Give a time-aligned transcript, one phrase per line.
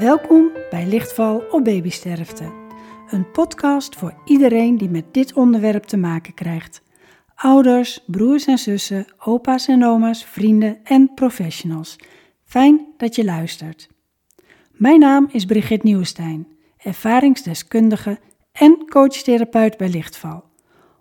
[0.00, 2.52] Welkom bij Lichtval op Babysterfte.
[3.10, 6.82] Een podcast voor iedereen die met dit onderwerp te maken krijgt.
[7.34, 11.96] Ouders, broers en zussen, opa's en oma's, vrienden en professionals.
[12.44, 13.88] Fijn dat je luistert.
[14.72, 18.18] Mijn naam is Brigitte Nieuwenstein, ervaringsdeskundige
[18.52, 20.44] en coachtherapeut bij Lichtval.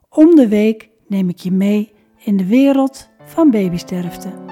[0.09, 1.91] Om de week neem ik je mee
[2.23, 4.48] in de wereld van babysterfte.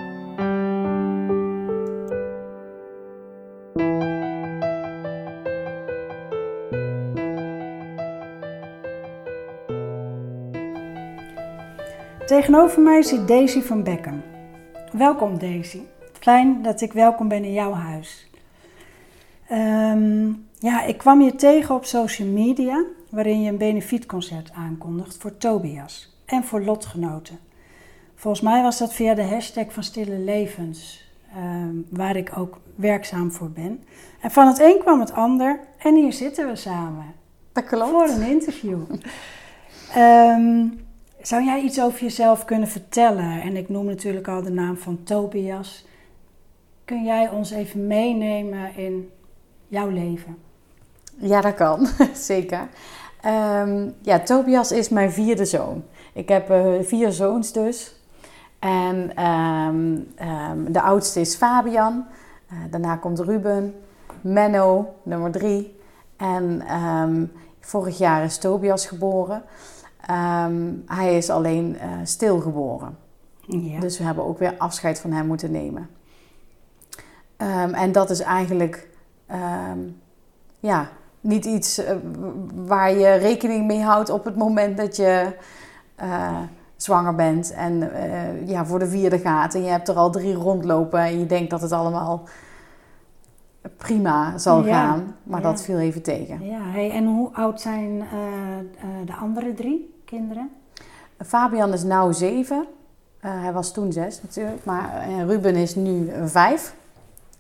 [12.38, 14.22] Tegenover mij zit Daisy van Beckham.
[14.92, 15.82] Welkom Daisy.
[16.20, 18.30] Fijn dat ik welkom ben in jouw huis.
[19.48, 25.38] Ehm, ja, ik kwam je tegen op social media waarin je een benefietconcert aankondigt voor
[25.38, 27.40] Tobias en voor lotgenoten.
[28.16, 33.32] Volgens mij was dat via de hashtag van Stille Levens, ehm, waar ik ook werkzaam
[33.32, 33.84] voor ben.
[34.22, 37.06] En van het een kwam het ander en hier zitten we samen.
[37.52, 37.90] Dat klopt.
[37.90, 38.82] Voor een interview.
[39.94, 40.66] Ehm,
[41.28, 43.42] zou jij iets over jezelf kunnen vertellen?
[43.42, 45.86] En ik noem natuurlijk al de naam van Tobias.
[46.86, 49.12] Kun jij ons even meenemen in
[49.68, 50.38] jouw leven?
[51.18, 51.88] Ja, dat kan.
[52.14, 52.68] Zeker.
[53.22, 55.84] Ehm, ja, Tobias is mijn vierde zoon.
[56.14, 57.96] Ik heb uh, vier zoons dus.
[58.60, 62.06] En ehm, ehm, de oudste is Fabian.
[62.52, 63.76] Uh, daarna komt Ruben.
[64.22, 65.80] Menno, nummer drie.
[66.18, 66.62] En
[67.60, 69.44] vorig jaar is Tobias geboren.
[70.86, 72.98] Hij is alleen uh, stilgeboren.
[73.40, 73.80] Ja.
[73.80, 75.90] Dus we hebben ook weer afscheid van hem moeten nemen.
[77.72, 78.88] en dat is eigenlijk
[80.60, 80.90] ja,
[81.22, 81.86] niet iets uh,
[82.56, 85.36] waar je rekening mee houdt op het moment dat je
[86.02, 86.38] uh,
[86.76, 87.92] zwanger bent en
[88.46, 89.56] ja, voor de vierde gaat.
[89.56, 92.24] En je hebt er al drie rondlopen en je denkt dat het allemaal
[93.78, 95.16] prima zal ja, gaan.
[95.24, 95.50] Maar ja.
[95.50, 96.46] dat viel even tegen.
[96.46, 98.04] Ja, hey, en hoe oud zijn
[99.06, 100.50] de andere drie kinderen?
[101.26, 102.66] Fabian is nu zeven.
[103.20, 104.66] hij was toen zes natuurlijk.
[104.66, 106.76] Maar Ruben is nu vijf.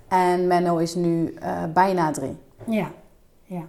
[0.08, 1.38] En Menno is nu
[1.74, 2.38] bijna drie.
[2.66, 2.92] Ja,
[3.44, 3.64] ja.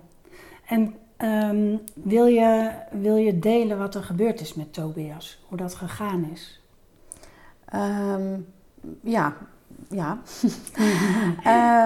[0.67, 5.45] En um, wil, je, wil je delen wat er gebeurd is met Tobias?
[5.49, 6.61] Hoe dat gegaan is?
[7.75, 8.47] Um,
[9.01, 9.37] ja,
[9.89, 10.19] ja.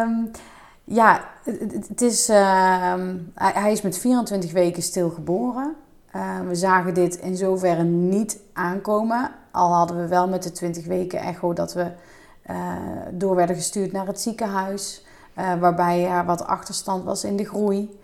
[0.02, 0.30] um,
[1.00, 2.26] ja, het, het is,
[3.34, 5.76] hij is met 24 weken stilgeboren.
[6.16, 9.30] Uh, we zagen dit in zoverre niet aankomen.
[9.50, 11.90] Al hadden we wel met de 20 weken echo dat we
[12.50, 12.76] uh,
[13.12, 15.04] door werden gestuurd naar het ziekenhuis.
[15.38, 18.00] Uh, waarbij er wat achterstand was in de groei.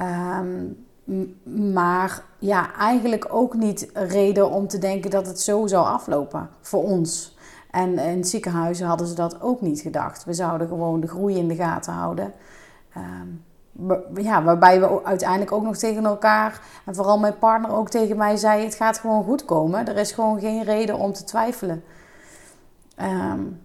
[0.00, 0.86] Um,
[1.72, 6.82] maar ja, eigenlijk ook niet reden om te denken dat het zo zou aflopen voor
[6.82, 7.36] ons.
[7.70, 10.24] En in het ziekenhuis hadden ze dat ook niet gedacht.
[10.24, 12.32] We zouden gewoon de groei in de gaten houden.
[12.96, 13.44] Um,
[14.14, 18.36] ja, waarbij we uiteindelijk ook nog tegen elkaar, en vooral mijn partner ook tegen mij
[18.36, 19.88] zei: Het gaat gewoon goed komen.
[19.88, 21.82] Er is gewoon geen reden om te twijfelen.
[23.00, 23.60] Um,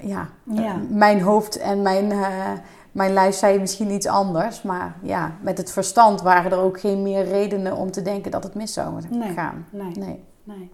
[0.00, 2.52] ja, ja, mijn hoofd en mijn, uh,
[2.92, 4.62] mijn lijf zei misschien iets anders.
[4.62, 8.44] Maar ja, met het verstand waren er ook geen meer redenen om te denken dat
[8.44, 9.02] het mis zou
[9.34, 9.66] gaan.
[9.70, 10.24] Nee, nee.
[10.44, 10.70] nee.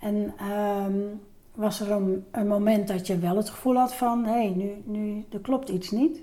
[0.00, 0.32] En
[0.86, 1.20] um,
[1.54, 4.24] was er een, een, moment dat je wel het gevoel had van...
[4.24, 6.20] hé, hey, nu, nu er klopt iets niet?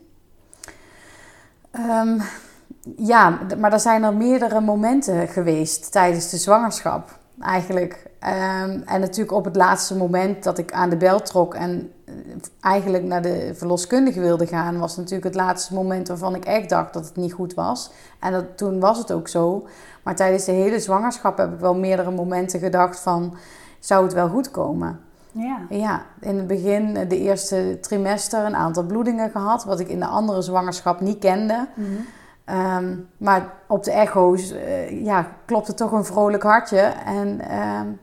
[1.79, 2.21] Um,
[2.97, 8.11] ja, maar er zijn er meerdere momenten geweest tijdens de zwangerschap eigenlijk.
[8.19, 12.13] Um, en natuurlijk op het laatste moment dat ik aan de bel trok en eh,
[12.61, 16.93] eigenlijk naar de verloskundige wilde gaan, was natuurlijk het laatste moment waarvan ik echt dacht
[16.93, 17.91] dat het niet goed was.
[18.19, 19.67] En dat, toen was het ook zo.
[20.03, 23.35] Maar tijdens de hele zwangerschap heb ik wel meerdere momenten gedacht van,
[23.79, 24.99] zou het wel goed komen?
[25.33, 25.59] Ja.
[25.69, 30.05] Ja, in het begin, de eerste trimester, een aantal bloedingen gehad, wat ik in de
[30.05, 31.67] andere zwangerschap niet kende.
[31.75, 32.05] Mm
[32.49, 36.79] Um, maar op de echo's uh, ja, klopte toch een vrolijk hartje.
[37.05, 37.99] En um,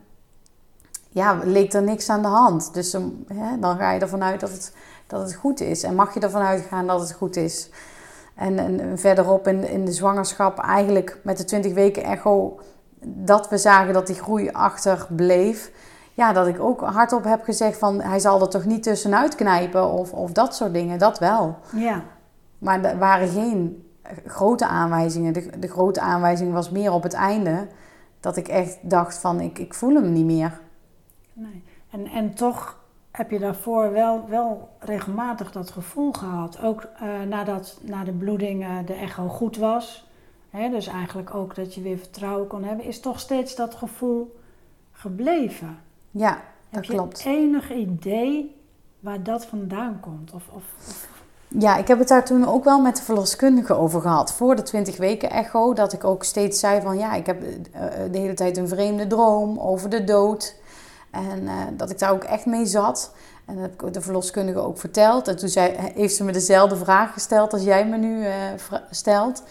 [1.09, 2.75] ja, leek er niks aan de hand.
[2.75, 4.75] Dus um, hè, dan ga je ervan uit dat het,
[5.06, 5.83] dat het goed is.
[5.83, 7.71] En mag je ervan uitgaan dat het goed is.
[8.35, 12.61] En, en verderop in, in de zwangerschap, eigenlijk met de 20 weken echo,
[13.05, 15.73] dat we zagen dat die groei achter bleef.
[16.20, 19.90] Ja, dat ik ook hardop heb gezegd van hij zal er toch niet tussenuit knijpen
[19.90, 20.99] of, of dat soort dingen.
[20.99, 21.58] Dat wel.
[21.76, 22.02] Ja.
[22.58, 23.90] Maar er waren geen
[24.26, 25.32] grote aanwijzingen.
[25.32, 27.67] De, de grote aanwijzing was meer op het einde.
[28.20, 30.61] Dat ik echt dacht van ik, ik voel hem niet meer.
[31.32, 31.64] Nee.
[31.90, 32.78] En, en toch
[33.11, 36.62] heb je daarvoor wel, wel regelmatig dat gevoel gehad.
[36.62, 40.11] Ook uh, nadat na de bloeding uh, de echo goed was.
[40.50, 42.84] Hè, dus eigenlijk ook dat je weer vertrouwen kon hebben.
[42.84, 44.40] Is toch steeds dat gevoel
[44.93, 45.88] gebleven.
[46.11, 46.41] Ja, dat
[46.71, 47.25] heb klopt.
[47.25, 48.57] Heb je enig idee
[49.01, 50.33] waar dat vandaan komt?
[50.33, 51.09] Of, of, of
[51.49, 54.33] Ja, ik heb het daar toen ook wel met de verloskundige over gehad.
[54.33, 55.75] Voor de 20 weken echo.
[55.75, 57.41] Dat ik ook steeds zei van ja, ik heb
[58.12, 60.55] de hele tijd een vreemde droom over de dood.
[61.11, 63.12] En dat ik daar ook echt mee zat.
[63.51, 65.29] En dat heb ik de verloskundige ook verteld.
[65.29, 68.35] En toen zei, heeft ze me dezelfde vraag gesteld als jij me nu uh,
[68.91, 69.43] stelt.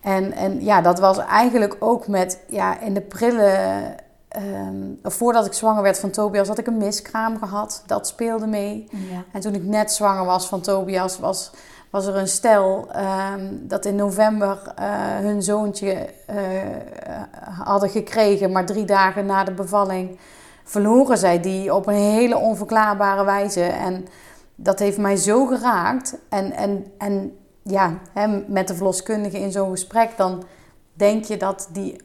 [0.00, 3.80] En, en ja, dat was eigenlijk ook met, ja, in de prille...
[4.36, 7.82] Um, voordat ik zwanger werd van Tobias had ik een miskraam gehad.
[7.86, 8.88] Dat speelde mee.
[8.90, 9.24] Ja.
[9.32, 11.50] En toen ik net zwanger was van Tobias was,
[11.90, 12.88] was er een stel
[13.34, 14.84] um, dat in november uh,
[15.18, 16.36] hun zoontje uh,
[17.64, 18.52] hadden gekregen.
[18.52, 20.18] Maar drie dagen na de bevalling
[20.64, 23.64] verloren zij die op een hele onverklaarbare wijze.
[23.64, 24.06] En
[24.54, 26.16] dat heeft mij zo geraakt.
[26.28, 30.42] En, en, en ja, hè, met de verloskundige in zo'n gesprek, dan
[30.92, 32.00] denk je dat die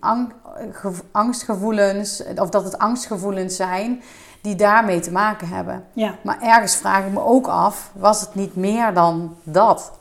[1.11, 4.01] angstgevoelens, of dat het angstgevoelens zijn
[4.41, 5.85] die daarmee te maken hebben.
[5.93, 6.15] Ja.
[6.23, 9.91] Maar ergens vraag ik me ook af, was het niet meer dan dat?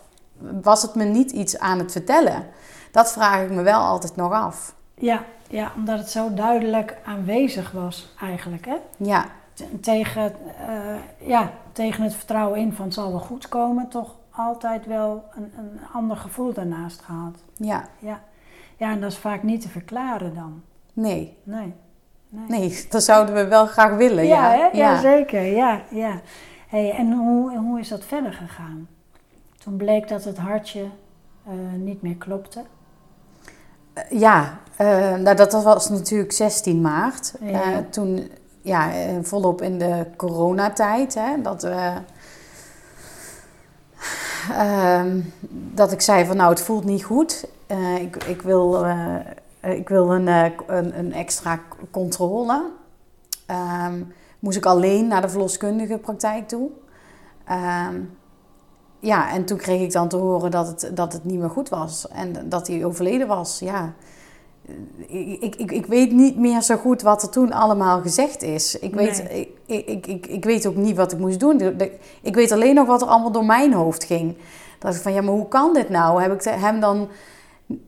[0.62, 2.46] Was het me niet iets aan het vertellen?
[2.90, 4.74] Dat vraag ik me wel altijd nog af.
[4.94, 8.66] Ja, ja, omdat het zo duidelijk aanwezig was eigenlijk.
[8.66, 8.76] Hè?
[8.96, 9.24] Ja.
[9.80, 10.34] Tegen,
[10.68, 15.24] uh, ja, tegen het vertrouwen in van het zal wel goed komen, toch altijd wel
[15.34, 17.34] een, een ander gevoel daarnaast gehad.
[17.56, 17.88] Ja.
[17.98, 18.20] ja.
[18.76, 20.62] Ja, en dat is vaak niet te verklaren dan.
[20.92, 21.36] Nee.
[21.42, 21.74] Nee.
[22.28, 24.26] Nee, nee dat zouden we wel graag willen.
[24.26, 24.58] Ja, ja.
[24.58, 24.78] Hè?
[24.78, 25.00] ja.
[25.00, 25.42] zeker.
[25.42, 26.20] Ja, ja.
[26.68, 28.88] Hey, en hoe, hoe is dat verder gegaan?
[29.58, 30.84] Toen bleek dat het hartje
[31.48, 32.62] uh, niet meer klopte.
[33.92, 37.34] Eh, ja, uh, nou, dat was natuurlijk 16 maart.
[37.42, 38.30] Uh, toen,
[38.62, 38.90] ja,
[39.22, 41.14] volop in de coronatijd.
[41.14, 41.96] Hè, dat, uh,
[45.50, 47.48] dat ik zei van nou, het voelt niet goed.
[48.00, 48.86] Ik, ik wil,
[49.60, 51.60] ik wil een, een, een, extra
[51.90, 52.62] controle.
[53.86, 56.70] Um, moest ik alleen naar de verloskundige praktijk toe.
[57.50, 58.16] Um,
[59.00, 61.68] ja, en toen kreeg ik dan te horen dat het, dat het niet meer goed
[61.68, 62.08] was.
[62.08, 63.58] En dat hij overleden was.
[63.58, 63.94] Ja,
[65.06, 68.78] ik, ik, ik weet niet meer zo goed wat er toen allemaal gezegd is.
[68.78, 69.48] Ik weet, ik,
[69.86, 71.80] ik, ik, ik weet ook niet wat ik moest doen.
[72.22, 74.36] Ik weet alleen nog wat er allemaal door mijn hoofd ging.
[74.78, 76.22] Dat ik van, ja, maar hoe kan dit nou?
[76.22, 77.08] Heb ik hem dan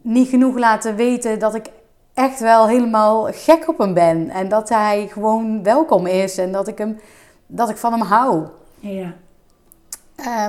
[0.02, 1.70] niet genoeg laten weten dat ik
[2.14, 4.30] echt wel helemaal gek op hem ben.
[4.30, 7.00] En dat hij gewoon welkom is en dat ik, hem,
[7.46, 8.46] dat ik van hem hou.
[8.80, 9.14] Ja.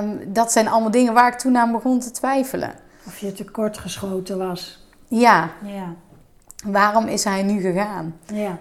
[0.00, 2.72] Um, dat zijn allemaal dingen waar ik toen aan begon te twijfelen.
[3.06, 4.86] Of je tekort geschoten was.
[5.08, 5.50] Ja.
[5.64, 5.94] ja.
[6.64, 8.16] Waarom is hij nu gegaan?
[8.32, 8.58] Ja.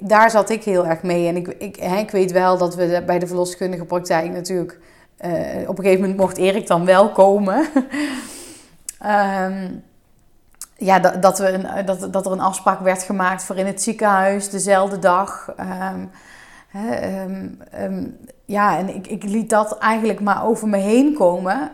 [0.00, 1.28] Daar zat ik heel erg mee.
[1.28, 4.78] En ik, ik, hè, ik weet wel dat we bij de verloskundige praktijk natuurlijk...
[5.20, 7.66] Uh, op een gegeven moment mocht Erik dan wel komen.
[9.04, 9.82] um,
[10.76, 13.82] ja, dat, dat, we een, dat, dat er een afspraak werd gemaakt voor in het
[13.82, 15.54] ziekenhuis dezelfde dag.
[15.92, 16.10] Um,
[16.68, 17.22] hè,
[17.84, 21.70] um, ja, en ik, ik liet dat eigenlijk maar over me heen komen.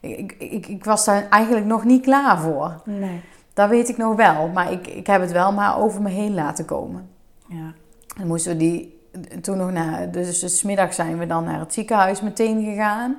[0.00, 2.80] Ik, ik, ik was daar eigenlijk nog niet klaar voor.
[2.84, 3.20] Nee.
[3.54, 6.34] Dat weet ik nog wel, maar ik, ik heb het wel maar over me heen
[6.34, 7.08] laten komen.
[7.46, 7.72] Ja.
[8.16, 8.98] Dan moesten we die
[9.40, 13.16] toen nog naar, dus, dus smiddag zijn we dan naar het ziekenhuis meteen gegaan.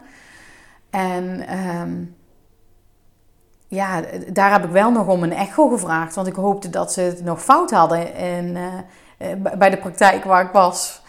[0.89, 2.15] En um,
[3.71, 4.01] ja,
[4.33, 7.23] daar heb ik wel nog om een echo gevraagd, want ik hoopte dat ze het
[7.23, 8.57] nog fout hadden in,
[9.19, 11.01] uh, bij de praktijk waar ik was.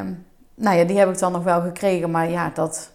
[0.00, 2.90] Um, nou ja, die heb ik dan nog wel gekregen, maar ja, dat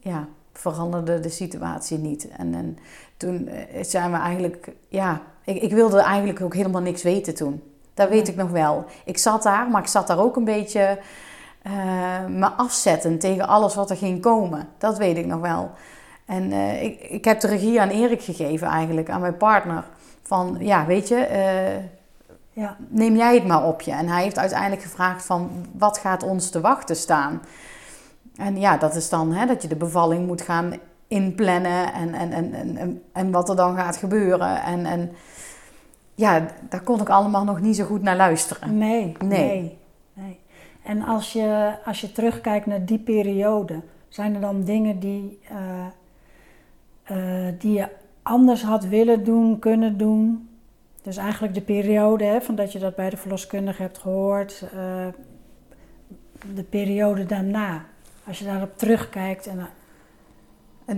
[0.00, 2.28] ja, veranderde de situatie niet.
[2.28, 2.78] En, en
[3.16, 7.62] toen eh, zijn we eigenlijk, ja, ik, ik wilde eigenlijk ook helemaal niks weten toen.
[7.94, 8.84] Dat weet ik nog wel.
[9.04, 10.98] Ik zat daar, maar ik zat daar ook een beetje
[11.66, 14.68] uh, me afzetten tegen alles wat er ging komen.
[14.78, 15.70] Dat weet ik nog wel.
[16.28, 19.84] En uh, ik, ik heb de regie aan Erik gegeven eigenlijk, aan mijn partner.
[20.22, 21.84] Van, ja, weet je, uh,
[22.52, 22.76] ja.
[22.88, 23.92] neem jij het maar op je.
[23.92, 27.42] En hij heeft uiteindelijk gevraagd van, wat gaat ons te wachten staan?
[28.36, 30.72] En ja, dat is dan hè, dat je de bevalling moet gaan
[31.06, 34.62] inplannen en, en, en, en, en wat er dan gaat gebeuren.
[34.62, 35.12] En, en
[36.14, 38.78] ja, daar kon ik allemaal nog niet zo goed naar luisteren.
[38.78, 39.78] Nee, nee.
[40.12, 40.40] nee,
[40.82, 45.58] En als je, als je terugkijkt naar die periode, zijn er dan dingen die, uh,
[47.10, 47.88] uh, die je
[48.22, 50.48] anders had willen doen, kunnen doen?
[51.02, 55.06] Dus eigenlijk de periode hè, van dat je dat bij de verloskundige hebt gehoord, uh,
[56.54, 57.84] de periode daarna.
[58.26, 59.46] Als je daarop terugkijkt.
[59.46, 59.68] En,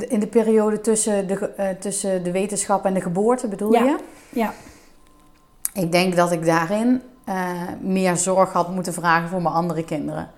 [0.09, 3.85] in de periode tussen de, uh, tussen de wetenschap en de geboorte bedoel ja.
[3.85, 3.99] je?
[4.31, 4.53] Ja.
[5.73, 10.31] Ik denk dat ik daarin uh, meer zorg had moeten vragen voor mijn andere kinderen.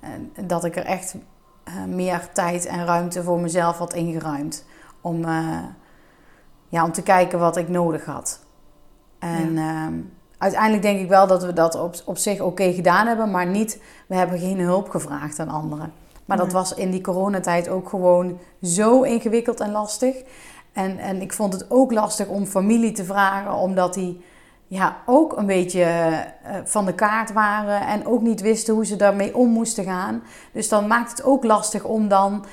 [0.00, 1.14] En dat ik er echt
[1.88, 4.64] meer tijd en ruimte voor mezelf had ingeruimd.
[5.00, 5.24] Om,
[6.68, 8.40] ja, om te kijken wat ik nodig had.
[9.18, 9.88] En ja.
[9.88, 9.94] uh,
[10.38, 13.46] uiteindelijk denk ik wel dat we dat op, op zich oké okay gedaan hebben, maar
[13.46, 15.92] niet, we hebben geen hulp gevraagd aan anderen.
[16.24, 20.16] Maar dat was in die coronatijd ook gewoon zo ingewikkeld en lastig.
[20.72, 24.24] En, en ik vond het ook lastig om familie te vragen, omdat die
[24.66, 28.96] ja, ook een beetje eh, van de kaart waren en ook niet wisten hoe ze
[28.96, 30.22] daarmee om moesten gaan.
[30.52, 32.48] Dus dan maakt het ook lastig om dan eh,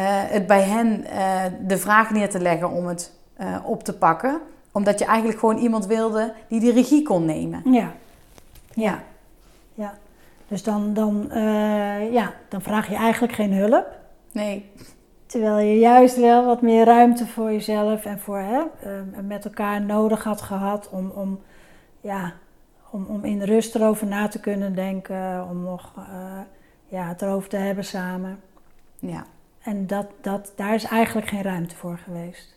[0.00, 4.40] het bij hen eh, de vraag neer te leggen om het eh, op te pakken.
[4.72, 7.62] Omdat je eigenlijk gewoon iemand wilde die die regie kon nemen.
[7.72, 7.92] Ja.
[8.74, 9.02] Ja.
[9.74, 9.94] Ja.
[10.48, 13.86] Dus dan, dan, eh, ja, dan vraag je eigenlijk geen hulp.
[14.32, 14.70] Nee,
[15.32, 18.90] Terwijl je juist wel wat meer ruimte voor jezelf en voor hè, eh,
[19.22, 21.40] met elkaar nodig had gehad om, om,
[22.00, 22.32] ja,
[22.90, 26.40] om, om in rust erover na te kunnen denken, om nog eh,
[26.86, 28.40] ja, het erover te hebben samen.
[28.98, 29.24] ja.
[29.62, 32.54] En dat, dat, daar is eigenlijk geen ruimte voor geweest.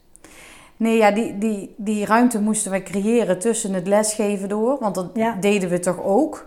[0.78, 4.78] Nee, ja, die, die, die ruimte moesten wij creëren tussen het lesgeven door.
[4.80, 5.36] Want dat Ja.
[5.40, 6.46] deden we toch ook.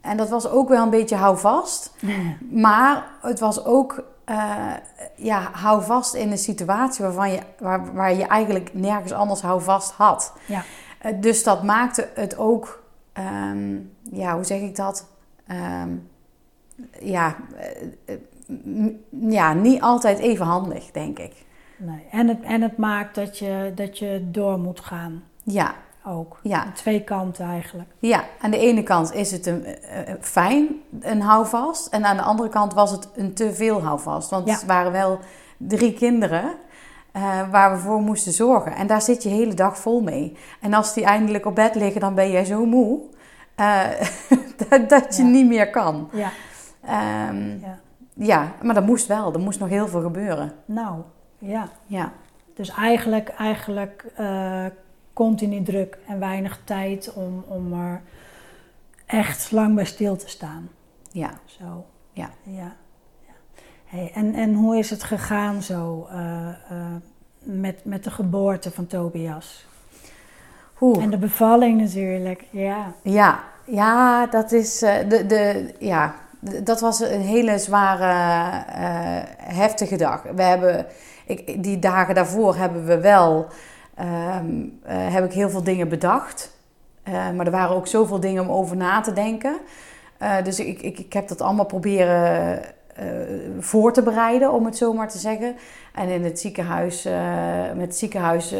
[0.00, 1.94] En dat was ook wel een beetje houvast.
[2.50, 4.72] Maar het was ook eh,
[5.16, 10.32] ja, houvast in een situatie waarvan je, waar, waar je eigenlijk nergens anders houvast had.
[10.46, 10.62] Ja.
[10.98, 15.06] Eh, dus dat maakte het ook, ehm, ja, hoe zeg ik dat?
[15.46, 15.90] Ehm,
[17.00, 17.36] ja,
[18.04, 18.14] eh,
[19.28, 21.32] ja, niet altijd even handig, denk ik.
[21.76, 22.06] Nee.
[22.10, 25.74] En, het, en het maakt dat je, dat je door moet gaan Ja,
[26.06, 26.38] ook.
[26.42, 26.66] ja.
[26.74, 27.88] Twee kanten eigenlijk.
[27.98, 30.68] Ja, aan de ene kant is het een, eh, eh, fijn,
[31.00, 31.86] een houvast.
[31.86, 34.30] En aan de andere kant was het een te veel houvast.
[34.30, 34.52] Want Ja.
[34.54, 35.18] het waren wel
[35.56, 36.52] drie kinderen
[37.12, 38.74] eh, waar we voor moesten zorgen.
[38.74, 40.36] En daar zit je de hele dag vol mee.
[40.60, 43.00] En als die eindelijk op bed liggen, dan ben jij zo moe
[44.68, 45.28] dat, dat je Ja.
[45.28, 46.08] niet meer kan.
[46.12, 46.30] Ja.
[46.84, 47.78] Ehm, ja.
[48.14, 49.32] Ja, maar dat moest wel.
[49.32, 50.52] Er moest nog heel veel gebeuren.
[50.64, 51.02] Nou,
[51.38, 51.68] ja.
[51.86, 52.12] Ja,
[52.54, 54.64] Dus eigenlijk, eigenlijk eh,
[55.12, 58.02] continu druk en weinig tijd om, om er
[59.06, 60.68] echt lang bij stil te staan.
[61.10, 61.30] ja.
[61.44, 61.84] Zo.
[62.12, 62.30] Ja.
[62.42, 62.72] ja.
[63.26, 63.32] ja.
[63.84, 66.54] Hey, en, en hoe is het gegaan zo eh, eh,
[67.42, 69.66] met, met de geboorte van Tobias?
[70.80, 71.02] Oeh.
[71.02, 72.92] En de bevalling natuurlijk, ja.
[73.02, 78.04] Ja, ja, dat is de, de, ja, dat was een hele zware,
[78.66, 80.22] eh, heftige dag.
[80.34, 80.86] We hebben,
[81.26, 83.46] ik, die dagen daarvoor hebben we wel,
[83.94, 86.58] ehm, eh, heb ik heel veel dingen bedacht.
[87.02, 89.56] Eh, maar er waren ook zoveel dingen om over na te denken.
[90.42, 92.62] Dus ik, ik, ik heb dat allemaal proberen
[93.58, 95.54] voor te bereiden, om het zo maar te zeggen.
[95.94, 97.04] En in het ziekenhuis,
[97.74, 98.54] met het ziekenhuis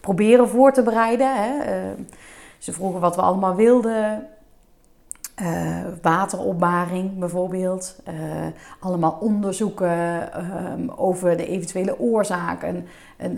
[0.00, 1.34] proberen voor te bereiden.
[1.36, 1.50] Hè.
[2.58, 4.26] Ze vroegen wat we allemaal wilden.
[5.34, 7.96] Eh, wateropbaring bijvoorbeeld.
[8.04, 8.14] Eh,
[8.80, 12.62] allemaal onderzoeken ehm, over de eventuele oorzaak.
[12.62, 12.86] En,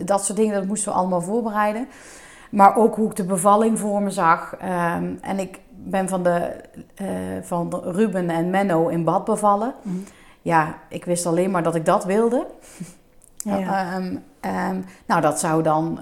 [0.05, 1.89] dat soort dingen, dat moesten we allemaal voorbereiden.
[2.51, 4.57] Maar ook hoe ik de bevalling voor me zag.
[4.57, 6.57] Ehm, en ik ben van, de,
[6.95, 7.07] eh,
[7.43, 9.75] van Ruben en Menno in bad bevallen.
[9.83, 9.97] Mhm.
[10.43, 12.47] Ja, ik wist alleen maar dat ik dat wilde.
[13.37, 14.01] Ja.
[14.41, 16.01] Ehm, nou, dat zou dan,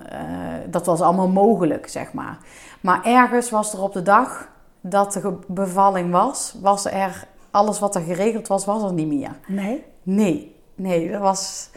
[0.71, 2.39] dat was allemaal mogelijk, zeg maar.
[2.81, 4.53] Maar ergens was er op de dag
[4.87, 9.31] dat de bevalling was, was er alles wat er geregeld was, was er niet meer.
[9.47, 9.85] Nee?
[10.03, 11.71] Nee, nee, dat was,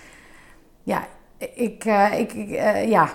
[0.84, 1.04] ja,
[1.38, 3.10] ik, eh, ik, ik, eh, ja,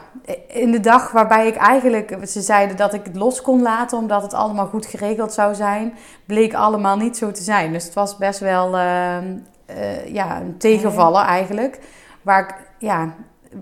[0.47, 4.23] in de dag waarbij ik eigenlijk, ze zeiden dat ik het los kon laten omdat
[4.23, 5.95] het allemaal goed geregeld zou zijn,
[6.27, 7.73] bleek allemaal niet zo te zijn.
[7.73, 11.81] Dus het was best wel, ehm, eh, ja, een tegenvaller eigenlijk.
[12.23, 13.15] Waar ik, ja,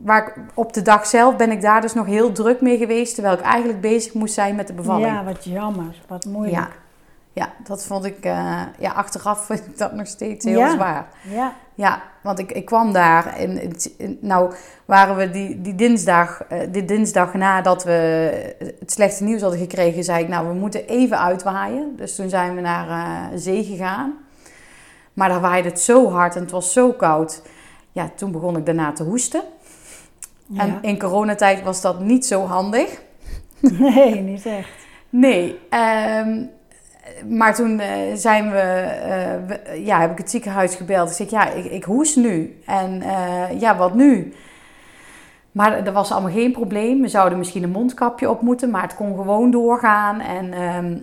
[0.04, 3.14] waar ik, op de dag zelf ben ik daar dus nog heel druk mee geweest,
[3.14, 5.06] terwijl ik eigenlijk bezig moest zijn met de bevalling.
[5.06, 6.56] Ja, wat jammer, wat moeilijk.
[6.56, 6.68] Ja,
[7.32, 10.70] ja dat vond ik, eh, ja, achteraf vind ik dat nog steeds heel Ja.
[10.70, 11.06] zwaar.
[11.22, 11.52] Ja.
[11.74, 13.72] Ja, want ik, ik kwam daar en
[14.20, 14.52] nou
[14.84, 17.90] waren we die, die dinsdag, eh, die dinsdag nadat we
[18.80, 21.96] het slechte nieuws hadden gekregen, zei ik nou we moeten even uitwaaien.
[21.96, 24.12] Dus toen zijn we naar eh, zee gegaan.
[25.12, 27.42] Maar daar waaide het zo hard en het was zo koud.
[27.92, 29.42] Ja, toen begon ik daarna te hoesten.
[30.50, 30.60] Ja.
[30.62, 33.00] En in coronatijd was dat niet zo handig.
[33.60, 34.68] Nee, niet echt.
[35.10, 36.44] Nee, ehm,
[37.28, 38.88] maar toen eh, zijn we,
[39.46, 41.10] we- ja, heb ik het ziekenhuis gebeld.
[41.10, 42.58] Ik zeg, ja, ik, ik hoest nu.
[42.66, 44.34] En eh, ja, wat nu?
[45.52, 47.00] Maar er was allemaal geen probleem.
[47.00, 50.20] We zouden misschien een mondkapje op moeten, maar het kon gewoon doorgaan.
[50.20, 50.96] En ehm,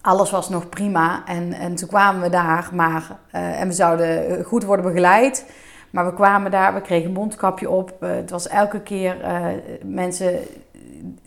[0.00, 1.22] alles was nog prima.
[1.26, 5.46] En, en toen kwamen we daar, maar, en we zouden goed worden begeleid.
[5.90, 7.92] Maar we kwamen daar, we kregen een mondkapje op.
[8.00, 9.44] Eh, het was elke keer eh,
[9.84, 10.38] mensen,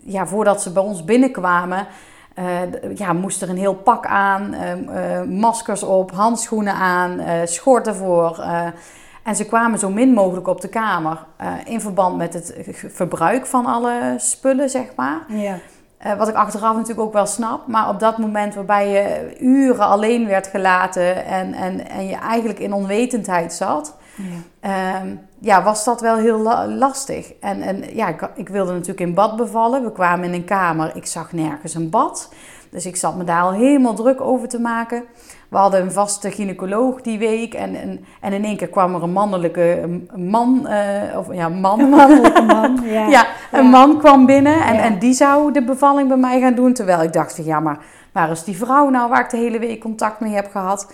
[0.03, 1.87] ja, voordat ze bij ons binnenkwamen,
[2.71, 4.71] d- ja, moest er een heel pak aan, eh,
[5.19, 8.43] eh, maskers op, handschoenen aan, schorten voor.
[9.23, 11.25] en ze kwamen zo min mogelijk op de kamer
[11.65, 15.19] in verband met het verbruik van alle spullen, zeg maar.
[15.27, 15.57] Ja.
[16.17, 17.67] Wat ik achteraf natuurlijk ook wel snap.
[17.67, 22.59] Maar op dat moment waarbij je uren alleen werd gelaten en, en, en je eigenlijk
[22.59, 27.33] in onwetendheid zat, ja, ehm, ja was dat wel heel lastig.
[27.39, 29.83] En, en ja, ik, ik, wilde natuurlijk in bad bevallen.
[29.83, 32.29] We kwamen in een kamer, ik zag nergens een bad.
[32.69, 35.03] Dus ik zat me daar al helemaal druk over te maken.
[35.53, 37.53] We hadden een vaste gynaecoloog die week.
[37.53, 40.67] En, en, en in één keer kwam er een mannelijke man.
[40.69, 41.79] Uh, of ja, man.
[41.79, 43.07] Een mannelijke man, ja.
[43.07, 44.61] ja, een man kwam binnen.
[44.61, 46.73] En, en die zou de bevalling bij mij gaan doen.
[46.73, 47.77] Terwijl ik dacht van ja, maar
[48.11, 50.87] waar is die vrouw nou waar ik de hele week contact mee heb gehad?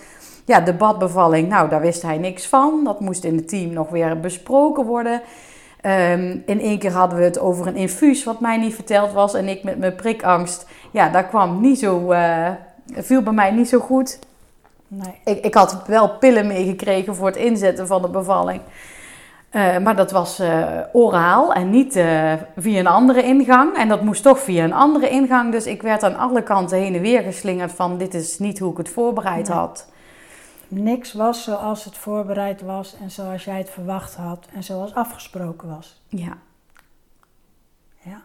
[0.50, 2.84] Ja, de badbevalling, nou daar wist hij niks van.
[2.84, 5.20] Dat moest in het team nog weer besproken worden.
[5.80, 9.34] Ehm, in één keer hadden we het over een infuus wat mij niet verteld was.
[9.34, 12.48] En ik met mijn prikangst, ja, dat kwam niet zo, uh,
[12.92, 14.18] viel bij mij niet zo goed.
[14.88, 15.20] Nee.
[15.24, 18.60] Ik, ik had wel pillen meegekregen voor het inzetten van de bevalling.
[19.52, 23.76] Uh, maar dat was uh, oraal en niet uh, via een andere ingang.
[23.76, 25.52] En dat moest toch via een andere ingang.
[25.52, 28.70] Dus ik werd aan alle kanten heen en weer geslingerd van dit is niet hoe
[28.70, 29.88] ik het voorbereid had.
[30.70, 35.68] Niks was zoals het voorbereid was en zoals jij het verwacht had en zoals afgesproken
[35.68, 36.02] was.
[36.08, 36.36] Ja.
[37.98, 38.22] Ja.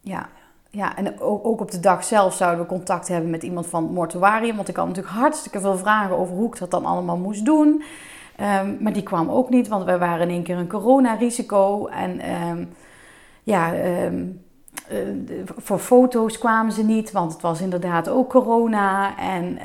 [0.00, 0.28] Ja.
[0.70, 3.92] Ja, en ook op de dag zelf zouden we contact hebben met iemand van het
[3.92, 4.56] mortuarium.
[4.56, 7.82] Want ik had natuurlijk hartstikke veel vragen over hoe ik dat dan allemaal moest doen.
[8.40, 11.86] Um, maar die kwam ook niet, want wij waren in één keer een coronarisico.
[11.86, 12.72] En um,
[13.42, 14.44] ja, um,
[14.90, 14.98] uh,
[15.56, 19.18] voor foto's kwamen ze niet, want het was inderdaad ook corona.
[19.18, 19.58] En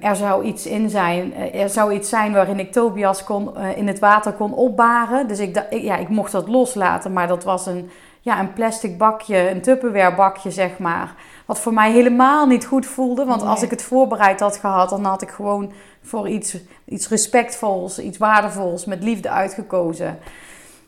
[0.00, 3.76] er zou iets in zijn, eh, er zou iets zijn waarin ik Tobias kon, uh,
[3.76, 5.28] in het water kon opbaren.
[5.28, 7.90] Dus ik, ja, ik mocht dat loslaten, maar dat was een
[8.26, 11.14] ja, een plastic bakje, een Tupperware bakje, zeg maar.
[11.44, 13.24] Wat voor mij helemaal niet goed voelde.
[13.24, 15.72] Want als ik het voorbereid had gehad, dan had ik gewoon
[16.02, 20.18] voor iets, iets respectvols, iets waardevols, met liefde uitgekozen.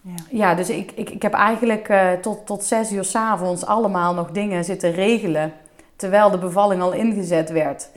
[0.00, 4.14] Ja, ja dus ik, ik, ik heb eigenlijk uh, tot, tot zes uur s'avonds allemaal
[4.14, 5.52] nog dingen zitten regelen.
[5.96, 7.88] Terwijl de bevalling al ingezet werd.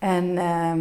[0.00, 0.72] En uh,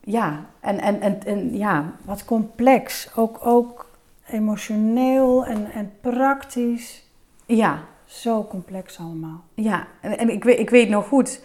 [0.00, 1.92] ja, en, en, en, en, ja.
[2.04, 3.10] Wat complex.
[3.16, 3.90] Ook, ook
[4.26, 7.04] emotioneel en, en praktisch.
[7.46, 7.78] Ja.
[8.04, 9.44] Zo complex allemaal.
[9.54, 11.44] Ja, en, en ik, weet, ik weet nog goed.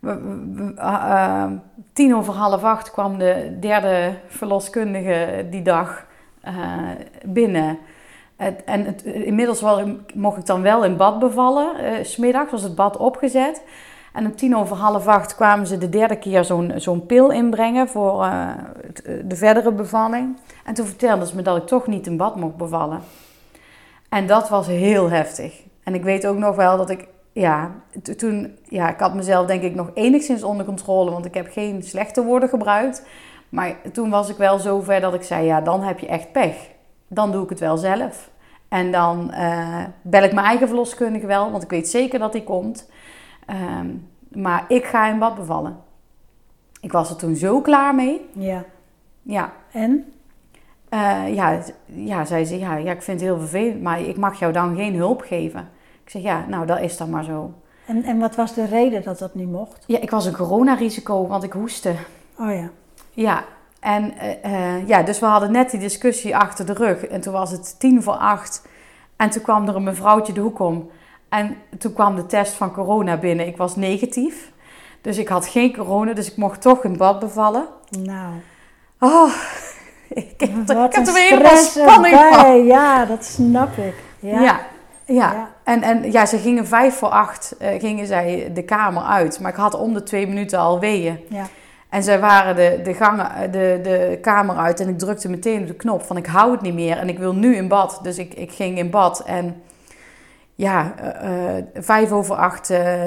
[0.00, 1.50] Uh,
[1.92, 6.06] tien over half acht kwam de derde verloskundige die dag
[6.48, 6.88] uh,
[7.24, 7.78] binnen.
[8.36, 11.84] Het, en het, inmiddels wel, mocht ik dan wel in bad bevallen.
[11.84, 13.62] Uh, smiddags was het bad opgezet.
[14.12, 17.88] En om tien over half acht kwamen ze de derde keer zo'n zo'n pil inbrengen
[17.88, 18.28] voor
[19.24, 20.36] de verdere bevalling.
[20.64, 23.00] En toen vertelden ze me dat ik toch niet in bad mocht bevallen.
[24.08, 25.62] En dat was heel heftig.
[25.82, 27.70] En ik weet ook nog wel dat ik, ja,
[28.16, 31.82] toen, ja, ik had mezelf denk ik nog enigszins onder controle, want ik heb geen
[31.82, 33.06] slechte woorden gebruikt.
[33.48, 36.32] Maar toen was ik wel zo ver dat ik zei, ja, dan heb je echt
[36.32, 36.54] pech.
[37.08, 38.30] Dan doe ik het wel zelf.
[38.68, 42.44] En dan uh, bel ik mijn eigen verloskundige wel, want ik weet zeker dat die
[42.44, 42.90] komt.
[43.50, 45.76] Um, maar ik ga in bad bevallen.
[46.80, 48.28] Ik was er toen zo klaar mee.
[48.32, 48.64] Ja.
[49.22, 49.52] Ja.
[49.72, 50.12] En?
[50.90, 54.38] Uh, ja, ja, zei ze, ja, ja, ik vind het heel vervelend, maar ik mag
[54.38, 55.68] jou dan geen hulp geven.
[56.04, 57.54] Ik zeg, ja, nou, dat is dan maar zo.
[57.86, 59.84] En, en wat was de reden dat dat niet mocht?
[59.86, 61.94] Ja, ik was een coronarisico, want ik hoestte.
[62.38, 62.70] Oh ja.
[63.10, 63.44] Ja,
[63.80, 64.12] en
[64.46, 67.06] uh, ja, dus we hadden net die discussie achter de rug.
[67.06, 68.68] En toen was het tien voor acht.
[69.16, 70.90] En toen kwam er een mevrouwtje de hoek om.
[71.32, 73.46] En toen kwam de test van corona binnen.
[73.46, 74.50] Ik was negatief.
[75.00, 77.66] Dus ik had geen corona, dus ik mocht toch in bad bevallen.
[77.98, 78.32] Nou.
[78.98, 79.32] Oh,
[80.24, 82.64] ik heb, er, ik heb er helemaal spanning van.
[82.64, 83.94] Ja, dat snap ik.
[84.18, 84.40] Ja.
[84.40, 84.60] ja.
[85.06, 89.40] Ja, En, en ja, ze gingen vijf voor acht, uh, gingen zij de kamer uit.
[89.40, 91.18] Maar ik had om de twee minuten al weeën.
[91.28, 91.46] Ja.
[91.88, 95.66] En zij waren de, de, gangen, de, de kamer uit en ik drukte meteen op
[95.66, 98.00] de knop van ik hou het niet meer en ik wil nu in bad.
[98.02, 99.62] Dus ik, ik ging in bad en
[100.54, 102.66] ja, uh, uh, vijf over acht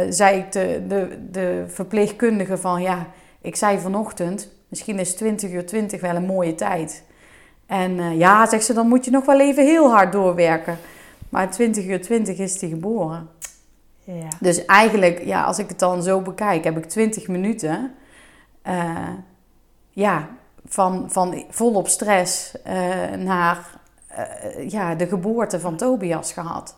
[0.09, 3.07] zei ik de, de, de verpleegkundige van ja,
[3.41, 7.03] ik zei vanochtend Misschien is 20 uur 20 wel een mooie tijd.
[7.65, 10.77] En ja, zegt ze, dan moet je nog wel even heel hard doorwerken.
[11.29, 13.29] Maar 20 uur 20 is hij geboren.
[14.03, 14.27] Ja.
[14.39, 17.93] Dus eigenlijk, ja, als ik het dan zo bekijk, heb ik 20 minuten.
[18.67, 19.09] Uh,
[19.89, 20.29] ja,
[20.65, 23.79] van, van volop stress uh, naar
[24.67, 26.75] ja, de geboorte van Tobias gehad.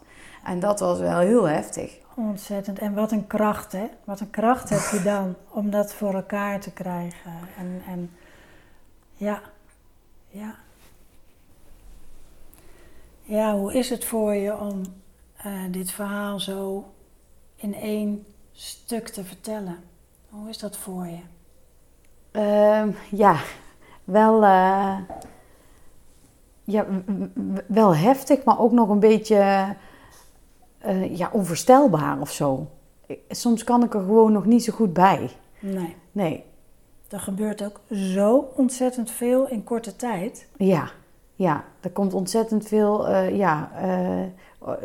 [0.48, 1.98] En dat was wel heel heftig.
[2.16, 2.80] Ontzettend.
[2.80, 3.86] En wat een kracht, hè?
[4.04, 7.32] Wat een kracht heb je dan om dat voor elkaar te krijgen.
[7.58, 8.12] En, en
[9.14, 9.42] ja,
[10.28, 10.56] ja.
[13.22, 14.82] Ja, hoe is het voor je om
[15.46, 16.86] uh, dit verhaal zo
[17.56, 19.78] in één stuk te vertellen?
[20.30, 21.22] Hoe is dat voor je?
[22.32, 23.36] Uh, ja,
[24.04, 24.98] wel, uh,
[26.64, 26.86] ja,
[27.68, 29.76] wel heftig, maar ook nog een beetje
[30.88, 32.68] eh, ja, onvoorstelbaar of zo.
[33.30, 35.30] Soms kan ik er gewoon nog niet zo goed bij.
[35.60, 35.96] Nee.
[36.12, 36.44] Nee,
[37.10, 40.48] Er gebeurt ook zo ontzettend veel in korte tijd.
[40.58, 40.92] ja,
[41.36, 41.64] ja.
[41.80, 44.22] Er komt ontzettend veel, eh, ja, eh,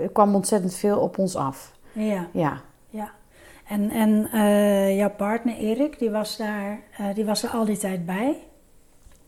[0.03, 1.73] er kwam ontzettend veel op ons af.
[1.93, 2.61] Ja, Ja,
[2.91, 3.11] ja.
[3.67, 4.29] En, en
[4.97, 6.81] jouw partner Erik, die was, daar,
[7.15, 8.37] die was er al die tijd bij.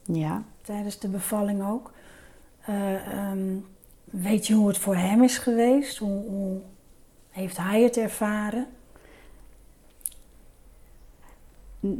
[0.02, 0.42] ja.
[0.62, 1.92] Tijdens de bevalling ook.
[2.66, 3.56] Ehm,
[4.22, 5.98] weet je hoe het voor hem is geweest?
[5.98, 6.60] Hoe, hoe
[7.30, 8.66] heeft hij het ervaren?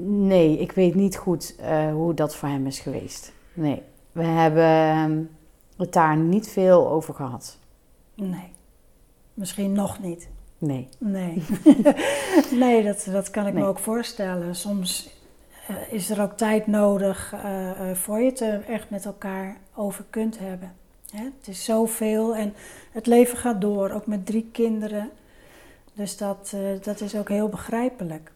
[0.07, 3.33] Nee, ik weet niet goed eh, hoe dat voor hem is geweest.
[3.53, 5.22] Nee, we hebben ehm,
[5.77, 7.59] het daar niet veel over gehad.
[8.14, 8.53] Nee.
[9.35, 10.29] Misschien nog niet.
[10.59, 10.88] Nee.
[10.98, 11.42] Nee,
[12.64, 14.55] nee dat, dat kan ik me ook voorstellen.
[14.55, 15.11] Soms
[15.68, 20.05] eh, is er ook tijd nodig eh, voor je het er echt met elkaar over
[20.11, 20.72] kunt hebben.
[21.22, 22.55] Het is zoveel en
[22.92, 25.11] het leven gaat door, ook met drie kinderen.
[25.92, 28.33] Dus dat, eh, dat is ook heel begrijpelijk.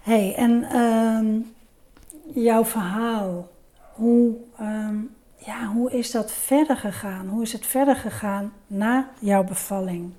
[0.00, 1.38] hey, en ehm,
[2.40, 3.48] jouw verhaal,
[3.94, 4.96] hoe, ehm,
[5.36, 7.28] ja, hoe is dat verder gegaan?
[7.28, 10.12] Hoe is het verder gegaan na jouw bevalling?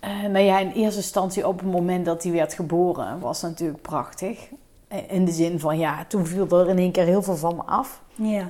[0.00, 3.82] Eh, nou ja, in eerste instantie op het moment dat hij werd geboren was natuurlijk
[3.82, 4.48] prachtig.
[4.88, 7.56] Eh, In de zin van, ja, toen viel er in één keer heel veel van
[7.56, 8.02] me af.
[8.14, 8.48] Ja.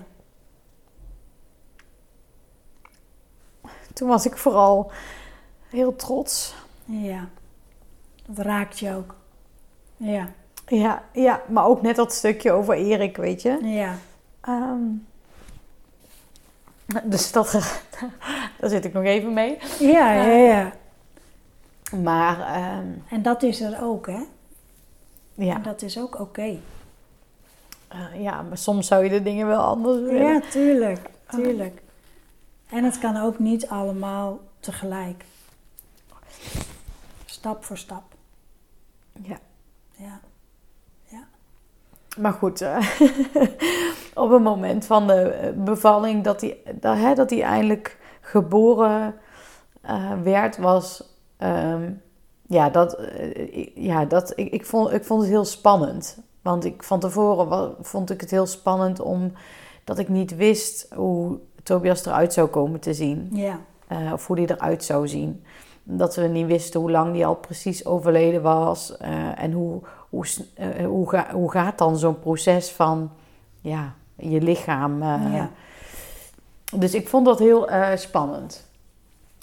[3.97, 4.91] Toen was ik vooral
[5.69, 6.55] heel trots.
[6.85, 7.29] Ja,
[8.27, 9.15] dat raakt je ook.
[9.97, 10.29] Ja,
[10.67, 13.59] Ja, ja, maar ook net dat stukje over Erik, weet je.
[13.63, 13.95] ja,
[14.41, 14.81] Ehm,
[17.05, 17.51] dus dat,
[18.61, 19.59] daar zit ik nog even mee.
[19.79, 20.23] ja, ja.
[20.33, 20.73] ja.
[22.03, 24.21] Maar ehm, En dat is er ook, hè?
[25.35, 26.59] ja, En dat is ook oké.
[27.89, 30.27] eh, ja, maar soms zou je de dingen wel anders willen.
[30.33, 31.83] Ja, tuurlijk, tuurlijk.
[32.69, 35.25] En het kan ook niet allemaal tegelijk.
[37.27, 38.03] Stap voor stap.
[39.13, 39.39] Ja.
[39.97, 40.21] Ja,
[42.19, 42.77] Maar goed, eh,
[44.15, 49.15] op het moment van de eh, bevalling dat hij, dat, hè, dat hij eindelijk geboren
[49.81, 51.03] eh, werd, was.
[51.37, 51.93] ehm,
[52.47, 53.01] ja, dat,
[53.51, 56.19] ik- ja dat, ik, ik, vond, ik vond het heel spannend.
[56.43, 62.07] Want ik, van tevoren vond ik het heel spannend omdat ik niet wist hoe Tobias
[62.07, 63.29] eruit zou komen te zien.
[63.33, 65.45] ja, eh, of hoe die eruit zou zien.
[65.83, 68.97] Dat we niet wisten hoe lang die al precies overleden was.
[68.97, 73.11] eh, en hoe, hoe, eh, hoe, ga, hoe gaat dan zo'n proces van
[73.61, 75.03] ja, je lichaam.
[75.03, 75.51] ja.
[76.77, 78.67] Dus ik vond dat heel spannend.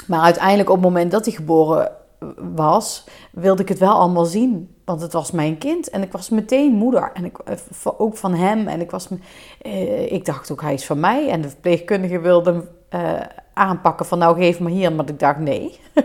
[0.08, 1.92] Maar uiteindelijk op het moment dat hij geboren
[2.56, 4.73] was, wilde ik het wel allemaal zien.
[4.86, 7.12] Want het was mijn kind en ik was meteen moeder.
[7.14, 7.56] En ik, eh,
[7.98, 8.68] ook van hem.
[8.68, 9.08] En ik, was,
[9.62, 11.30] eh, ik dacht ook, hij is van mij.
[11.30, 13.22] En de verpleegkundige wilde hem eh,
[13.54, 14.94] aanpakken van nou geef me hier.
[14.94, 15.80] Maar ik dacht nee.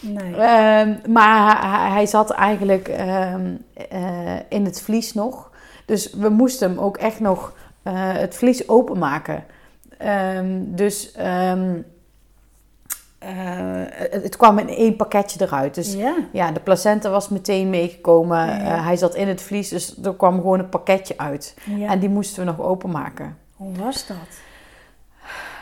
[0.00, 0.34] Nee.
[0.48, 3.54] Ehm, maar hij, hij zat eigenlijk ehm,
[3.90, 5.50] eh, in het vlies nog.
[5.84, 7.52] Dus we moesten hem ook echt nog
[7.82, 9.44] het vlies openmaken.
[9.98, 11.52] Ehm, dus eh,
[13.24, 15.74] het, het kwam in één pakketje eruit.
[15.74, 18.46] Dus ja, ja, de placenta was meteen meegekomen.
[18.46, 18.60] Ja.
[18.60, 21.54] Eh, hij zat in het vlies, dus er kwam gewoon een pakketje uit.
[21.76, 21.88] ja.
[21.88, 23.36] En die moesten we nog openmaken.
[23.56, 24.16] Hoe was dat?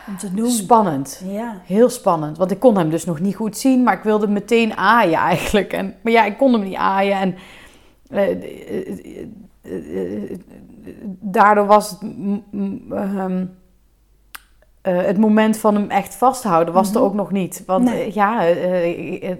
[0.06, 0.50] Om te doen.
[0.50, 1.22] Spannend.
[1.24, 4.24] ja, Heel spannend, want ik kon hem dus nog niet goed zien, maar ik wilde
[4.24, 5.72] hem meteen aaien eigenlijk.
[5.72, 7.34] En, maar ja, ik kon hem niet aaien en
[8.10, 8.40] eh, eh,
[8.88, 8.98] eh,
[9.62, 10.38] eh, eh,
[11.20, 13.50] daardoor was het, mm,
[14.82, 16.96] eh, het moment van hem echt vasthouden was Mhm.
[16.98, 17.62] er ook nog niet.
[17.66, 18.04] Want Nee.
[18.04, 19.30] eh, ja, eh,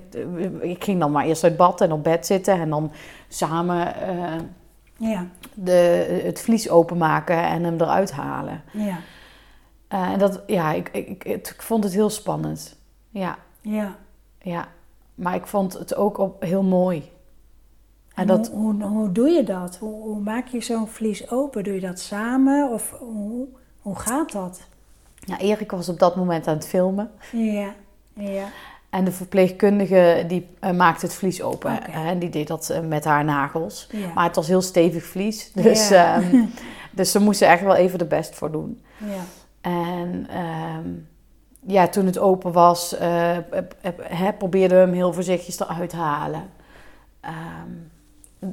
[0.70, 2.92] ik, ging dan maar eerst uit bad en op bed zitten en dan
[3.28, 3.92] samen
[4.96, 8.62] ja, de, het vlies openmaken en hem eruit halen.
[8.72, 8.96] ja,
[9.88, 12.76] en dat, ja, ik, ik, ik, het- ik vond het heel spannend.
[13.11, 13.96] Ja, ja.
[14.38, 14.68] ja.
[15.14, 16.96] Maar ik vond het ook op, heel mooi.
[16.98, 17.11] En
[18.14, 19.76] En dat, hoe, hoe, hoe doe je dat?
[19.76, 21.64] Hoe, hoe maak je zo'n vlies open?
[21.64, 22.70] Doe je dat samen?
[22.70, 23.46] Of hoe,
[23.81, 24.61] hoe gaat dat?
[25.24, 27.11] Ja, Erik was op dat moment aan het filmen.
[27.32, 27.74] Ja,
[28.14, 28.44] ja,
[28.90, 31.92] En de verpleegkundige die eh, maakte het vlies open.
[31.92, 33.88] En die deed dat eh, met haar nagels.
[33.90, 34.12] ja.
[34.14, 35.52] Maar het was heel stevig vlies.
[35.52, 36.14] Dus, Ja.
[36.22, 36.44] ehm,
[36.90, 38.82] dus ze moesten echt wel even de best voor doen.
[38.98, 39.22] ja,
[39.61, 40.88] En ehm,
[41.66, 42.94] ja, toen het open was,
[44.02, 46.50] hè, probeerden we hem heel voorzichtig eruit te halen.
[47.20, 47.70] Ehm,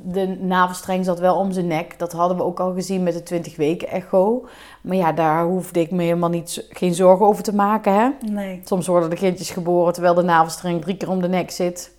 [0.04, 2.00] de navelstreng zat wel om zijn nek.
[2.00, 4.48] Dat hadden we ook al gezien met de 20 weken echo.
[4.82, 7.94] Maar ja, daar hoefde ik me helemaal niet, geen zorgen over te maken.
[7.94, 8.10] Hè?
[8.32, 11.92] nee, Soms worden de kindjes geboren terwijl de navelstreng drie keer om de nek zit.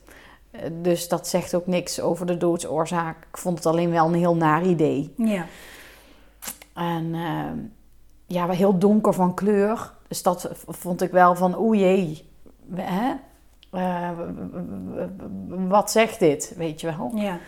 [0.51, 3.17] Eh, Dus dat zegt ook niks over de doodsoorzaak.
[3.31, 5.13] Ik vond het alleen wel een heel naar idee.
[5.17, 5.45] ja,
[6.75, 7.59] En ehm,
[8.27, 9.93] ja, wel heel donker van kleur.
[10.09, 12.29] Dus dat vond ik wel van, oeh jee,
[12.75, 13.13] hè?
[13.75, 14.09] Uh,
[15.69, 17.13] wat zegt dit, weet je wel?
[17.15, 17.39] Ja.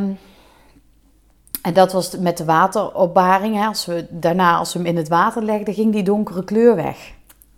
[0.00, 0.18] Um,
[1.62, 3.56] en dat was met de wateropbaring.
[3.56, 3.66] Hè.
[3.66, 7.12] Als we, daarna, als we hem in het water legden, ging die donkere kleur weg.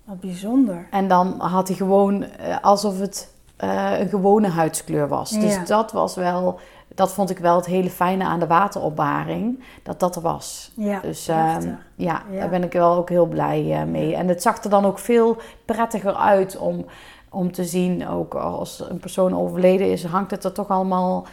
[0.04, 0.86] Wat bijzonder.
[0.90, 2.28] En dan had hij gewoon uh,
[2.60, 5.30] alsof het uh, een gewone huidskleur was.
[5.30, 5.58] Dus ja.
[5.58, 6.58] Dus dat was wel,
[6.94, 10.72] dat vond ik wel het hele fijne aan de wateropbaring, dat dat er was.
[10.74, 11.56] Ja, dus uh,
[11.94, 14.14] ja, ja, daar ben ik wel ook heel blij uh, mee.
[14.14, 16.84] En het zag er dan ook veel prettiger uit om,
[17.30, 21.26] om te zien, ook als een persoon overleden is, hangt het er toch allemaal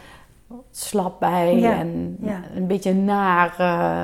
[0.70, 2.40] slap bij Ja, en ja.
[2.54, 3.54] een beetje naar.
[3.58, 4.02] eh,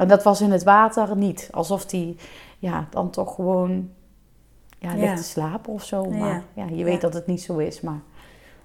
[0.00, 1.48] en dat was in het water niet.
[1.52, 2.16] Alsof die
[2.58, 3.90] ja, dan toch gewoon
[4.78, 5.14] ja, ligt Ja.
[5.16, 6.04] te slapen of zo.
[6.10, 7.80] Maar ja, je weet dat het niet zo is.
[7.80, 8.00] Maar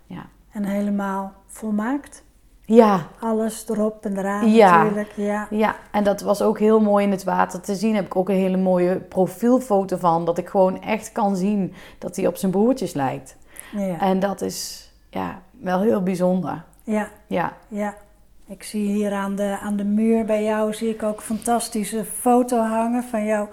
[0.06, 0.26] ja.
[0.52, 2.24] En helemaal volmaakt.
[2.66, 4.78] Ja, Alles erop en eraan Ja.
[4.84, 5.12] natuurlijk.
[5.16, 5.48] Ja.
[5.50, 7.96] ja, en dat was ook heel mooi in het water te zien.
[7.96, 10.26] Heb ik ook een hele mooie profielfoto van.
[10.26, 13.38] Dat ik gewoon echt kan zien dat hij op zijn broertjes lijkt.
[13.78, 14.00] Ja.
[14.00, 16.64] En dat is ja, wel heel bijzonder.
[16.90, 17.10] Ja.
[17.28, 17.96] Ja, Ja,
[18.48, 22.06] ik zie hier aan de, aan de muur bij jou zie ik ook een fantastische
[22.06, 23.50] foto hangen van jouw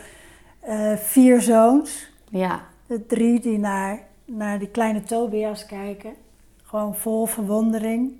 [0.61, 2.09] eh, vier zoons.
[2.31, 6.15] ja, De drie die naar, naar die kleine Tobias kijken.
[6.63, 8.13] Gewoon vol verwondering.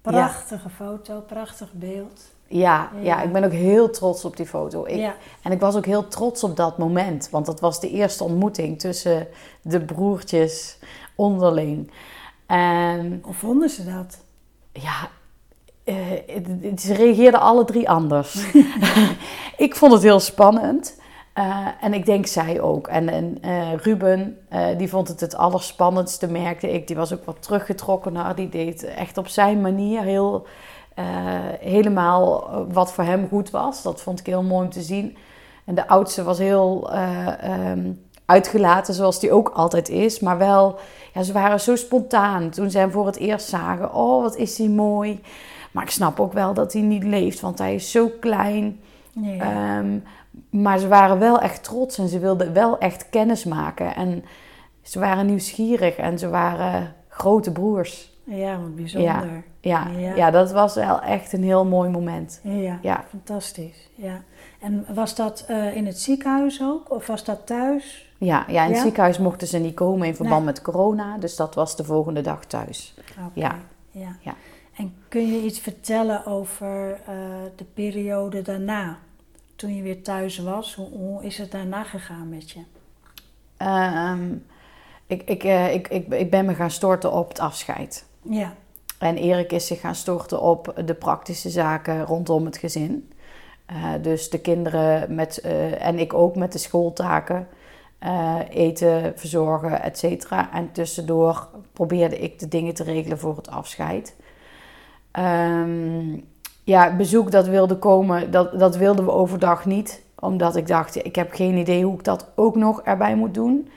[0.00, 2.34] Prachtige foto, prachtig beeld.
[2.46, 3.00] ja, ja.
[3.02, 3.22] Ja.
[3.22, 4.84] ik ben ook heel trots op die foto.
[4.86, 7.30] Ik, ja, En ik was ook heel trots op dat moment.
[7.30, 9.26] Want dat was de eerste ontmoeting tussen
[9.62, 10.78] de broertjes
[11.14, 11.90] onderling.
[13.22, 14.24] Hoe vonden ze dat?
[14.80, 15.08] ja,
[15.84, 18.46] eh, ze reageerden alle drie anders.
[19.56, 21.00] ik vond het heel spannend.
[21.32, 22.88] Eh, en ik denk zij ook.
[22.88, 24.38] En, en eh, Ruben,
[24.76, 26.86] die vond het het allerspannendste, merkte ik.
[26.86, 28.34] Die was ook wat teruggetrokkener.
[28.34, 30.46] Die deed echt op zijn manier heel,
[31.60, 33.82] helemaal wat voor hem goed was.
[33.82, 35.16] Dat vond ik heel mooi om te zien.
[35.66, 37.92] En de oudste was heel eh, ehm,
[38.26, 40.20] uitgelaten, zoals die ook altijd is.
[40.20, 40.78] Maar wel,
[41.14, 43.94] ja, ze waren zo spontaan toen ze hem voor het eerst zagen.
[43.94, 45.20] Oh, wat is hij mooi.
[45.70, 48.80] Maar ik snap ook wel dat hij niet leeft, want hij is zo klein.
[49.38, 49.98] Ehm,
[50.50, 53.94] maar ze waren wel echt trots en ze wilden wel echt kennis maken.
[53.94, 54.24] En
[54.82, 58.14] ze waren nieuwsgierig en ze waren grote broers.
[58.24, 59.44] ja wat bijzonder.
[59.60, 60.14] Ja, Ja.
[60.14, 60.30] ja.
[60.30, 62.40] dat was wel echt een heel mooi moment.
[62.42, 63.04] Ja, Ja.
[63.08, 63.88] fantastisch.
[63.94, 64.20] Ja.
[64.60, 66.90] En was dat eh, in het ziekenhuis ook?
[66.90, 68.05] Of was dat thuis?
[68.18, 68.82] Ja, ja in het Ja?
[68.82, 70.52] ziekenhuis mochten ze niet komen in verband Nee.
[70.52, 71.18] met corona.
[71.18, 72.94] Dus dat was de volgende dag thuis.
[72.98, 73.58] Oké, Ja.
[73.90, 74.16] ja.
[74.20, 74.34] Ja.
[74.76, 77.14] En kun je iets vertellen over eh,
[77.56, 78.98] de periode daarna?
[79.56, 82.60] Toen je weer thuis was, hoe, hoe is het daarna gegaan met je?
[83.56, 84.32] Ehm,
[85.06, 88.04] ik, ik, eh, ik, ik, ik ben me gaan storten op het afscheid.
[88.22, 88.54] Ja,
[88.98, 93.12] En Erik is zich gaan storten op de praktische zaken rondom het gezin.
[93.66, 95.40] Eh, dus de kinderen met,
[95.78, 97.48] en ik ook met de schooltaken.
[97.98, 100.52] Eh, eten, verzorgen, et cetera.
[100.52, 104.16] En tussendoor probeerde ik de dingen te regelen voor het afscheid.
[105.10, 106.18] Ehm,
[106.64, 110.04] ja, bezoek dat wilde komen, dat, dat wilden we overdag niet.
[110.20, 113.68] Omdat ik dacht, ik heb geen idee hoe ik dat ook nog erbij moet doen.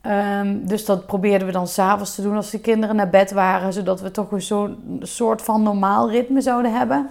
[0.00, 3.72] Ehm, dus dat probeerden we dan s'avonds te doen als de kinderen naar bed waren.
[3.72, 7.10] Zodat we toch een zo'n soort van normaal ritme zouden hebben.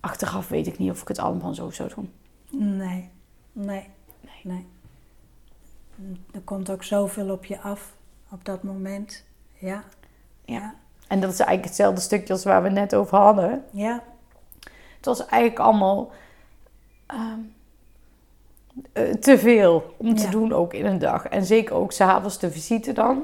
[0.00, 2.10] Achteraf weet ik niet of ik het allemaal zo zou doen.
[2.50, 3.10] nee,
[3.52, 3.88] nee,
[4.42, 4.66] nee.
[6.34, 7.92] Er komt ook zoveel op je af
[8.30, 9.24] op dat moment.
[9.58, 9.84] Ja,
[10.44, 10.74] Ja.
[11.08, 13.64] En dat is eigenlijk hetzelfde stukje als waar we net over hadden.
[13.70, 14.02] ja,
[14.96, 16.10] Het was eigenlijk allemaal
[17.06, 17.38] ehm,
[18.92, 20.30] eh, te veel om te Ja.
[20.30, 21.26] doen ook in een dag.
[21.26, 23.22] En zeker ook s'avonds de visite dan.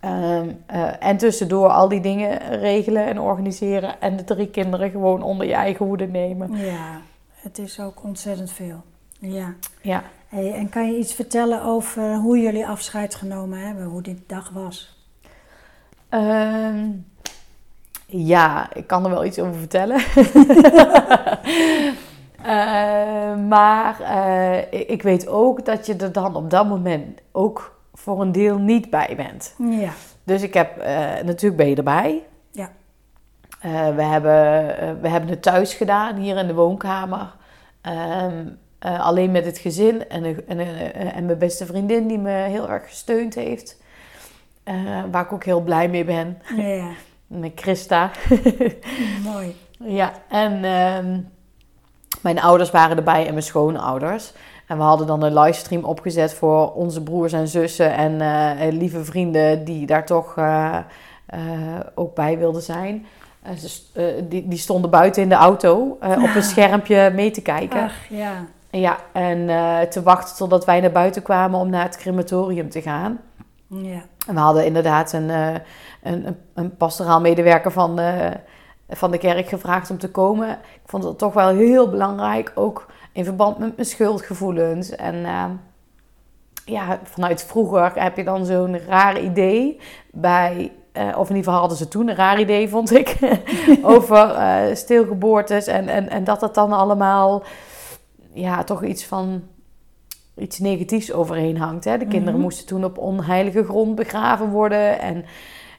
[0.00, 4.00] Ehm, eh, en tussendoor al die dingen regelen en organiseren.
[4.00, 6.56] En de drie kinderen gewoon onder je eigen hoede nemen.
[6.56, 7.00] ja.
[7.34, 8.82] Het is ook ontzettend veel.
[9.18, 9.54] Ja.
[9.80, 10.02] Ja.
[10.32, 14.50] Hey, en kan je iets vertellen over hoe jullie afscheid genomen hebben, hoe die dag
[14.50, 14.96] was?
[16.08, 16.88] Ehm,
[18.06, 20.00] ja, ik kan er wel iets over vertellen.
[22.42, 28.20] Eh, maar eh, ik- weet ook dat je er dan op dat moment ook voor
[28.20, 29.54] een deel niet bij bent.
[29.58, 29.90] Ja,
[30.24, 32.22] Dus ik heb, eh, natuurlijk ben je erbij.
[32.50, 32.70] Ja.
[33.60, 34.32] Eh, we, hebben,
[35.00, 37.34] we hebben het thuis gedaan, hier in de woonkamer.
[37.80, 38.46] Ehm,
[38.82, 42.68] eh, alleen met het gezin en, en, een- en mijn beste vriendin die me heel
[42.70, 43.80] erg gesteund heeft.
[44.64, 44.74] Eh,
[45.10, 46.38] waar ik ook heel blij mee ben.
[46.56, 46.88] ja.
[47.26, 48.10] Met Christa.
[49.32, 49.56] mooi.
[49.78, 51.20] ja, en ehm,
[52.20, 54.32] mijn ouders waren erbij en mijn schoonouders.
[54.66, 59.04] En we hadden dan een livestream opgezet voor onze broers en zussen en eh, lieve
[59.04, 60.76] vrienden die daar toch eh,
[61.26, 61.40] eh,
[61.94, 63.06] ook bij wilden zijn.
[63.42, 67.82] Eh, die, die stonden buiten in de auto eh, op een schermpje mee te kijken.
[67.82, 68.44] Ach, ja.
[68.74, 72.82] Ja, en eh, te wachten totdat wij naar buiten kwamen om naar het crematorium te
[72.82, 73.20] gaan.
[73.66, 74.02] Ja.
[74.26, 75.54] En we hadden inderdaad een, uh,
[76.02, 78.32] een, een, pastoraal medewerker van de,
[78.88, 80.50] van de kerk gevraagd om te komen.
[80.50, 84.90] Ik vond het toch wel heel belangrijk, ook in verband met mijn schuldgevoelens.
[84.90, 85.44] En uh,
[86.64, 89.80] ja, vanuit vroeger heb je dan zo'n raar idee
[90.10, 93.18] bij uh, of in ieder geval hadden ze toen een raar idee, vond ik.
[93.82, 95.66] over uh, stilgeboortes.
[95.66, 97.42] En, en, en dat het dan allemaal
[98.32, 99.42] ja, toch iets van
[100.36, 101.84] iets negatiefs overheen hangt.
[101.84, 101.98] Hè?
[101.98, 102.42] De kinderen Mhm.
[102.42, 105.00] moesten toen op onheilige grond begraven worden.
[105.00, 105.24] En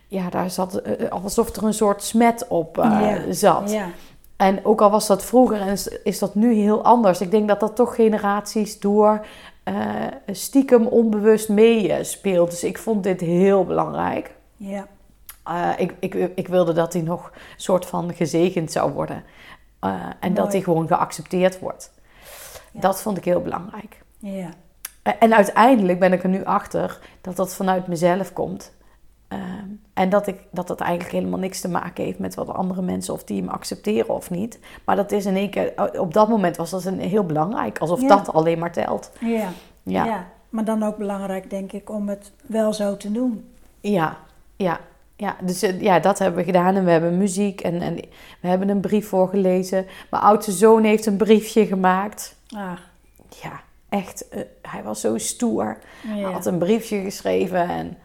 [0.07, 3.31] ja, daar zat uh, alsof er een soort smet op Ja.
[3.31, 3.75] zat.
[4.37, 7.21] En ook al was dat vroeger en is, is dat nu heel anders.
[7.21, 9.25] Ik denk dat dat toch generaties door
[9.63, 9.75] eh,
[10.31, 12.49] stiekem onbewust meespeelt.
[12.49, 14.35] Dus ik vond dit heel belangrijk.
[14.57, 14.87] Ja.
[15.49, 19.23] Uh, ik, ik, ik wilde dat hij nog soort van gezegend zou worden.
[19.83, 20.33] Uh, en Mooi.
[20.33, 21.91] dat hij gewoon geaccepteerd wordt.
[22.73, 22.79] Ja.
[22.79, 24.01] Dat vond ik heel belangrijk.
[24.19, 24.49] Ja.
[25.19, 28.73] En uiteindelijk ben ik er nu achter dat dat vanuit mezelf komt.
[29.33, 29.39] Uh,
[29.93, 33.13] en dat, ik, dat dat eigenlijk helemaal niks te maken heeft met wat andere mensen
[33.13, 34.59] of die hem accepteren of niet.
[34.85, 37.79] Maar dat is in één keer, op dat moment was dat een, heel belangrijk.
[37.79, 38.07] Alsof Ja.
[38.07, 39.11] dat alleen maar telt.
[39.19, 39.49] Ja.
[39.83, 40.27] Ja, ja.
[40.49, 43.49] Maar dan ook belangrijk, denk ik, om het wel zo te doen.
[43.81, 44.17] ja,
[44.55, 44.79] ja.
[45.23, 46.75] Ja, dus uh, ja, dat hebben we gedaan.
[46.75, 47.95] En we hebben muziek en, en
[48.39, 49.85] we hebben een brief voorgelezen.
[50.09, 52.35] Mijn oudste zoon heeft een briefje gemaakt.
[52.55, 52.71] Ah,
[53.41, 54.25] Ja, echt.
[54.33, 55.77] Uh, hij was zo stoer.
[56.03, 56.09] ja.
[56.13, 57.97] Hij had een briefje geschreven en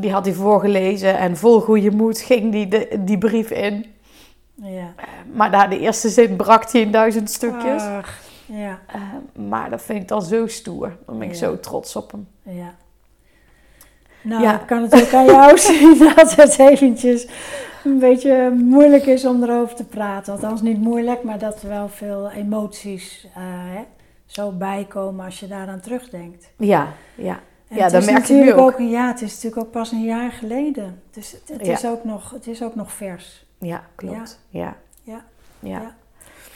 [0.00, 1.18] die had hij voorgelezen.
[1.18, 3.86] En vol goede moed ging die, de, die brief in.
[4.54, 4.94] Ja.
[5.32, 7.82] Maar na de eerste zin brak hij in duizend stukjes.
[7.82, 8.78] Ach, ja.
[8.96, 10.96] Uh, maar dat vind ik dan zo stoer.
[11.06, 11.38] Dan ben ik Ja.
[11.38, 12.28] zo trots op hem.
[12.42, 12.74] Ja.
[14.24, 14.60] Nou, Ja.
[14.60, 17.26] ik kan het ook aan jou zien dat het eventjes
[17.84, 20.32] een beetje moeilijk is om erover te praten.
[20.32, 23.80] Althans niet moeilijk, maar dat er wel veel emoties eh, hè,
[24.26, 26.50] zo bijkomen als je daaraan terugdenkt.
[26.58, 27.38] Ja, ja.
[27.68, 28.78] En Ja, dat merk je nu natuurlijk ook.
[28.78, 31.02] een- Ja, het is natuurlijk ook pas een jaar geleden.
[31.10, 31.72] Dus het, het Ja.
[31.72, 33.46] is, ook nog, het is ook nog vers.
[33.58, 34.38] Ja, klopt.
[34.48, 34.60] Ja.
[34.60, 34.74] Ja.
[35.14, 35.24] Ja.
[35.70, 35.94] Ja.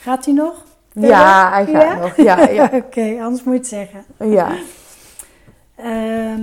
[0.01, 0.63] Gaat hij nog?
[0.93, 2.15] Ja, hij gaat nog.
[2.15, 2.69] Ja, ja.
[2.83, 4.03] Oké, anders moet je het zeggen.
[4.31, 4.47] ja.
[5.75, 6.41] Ehm,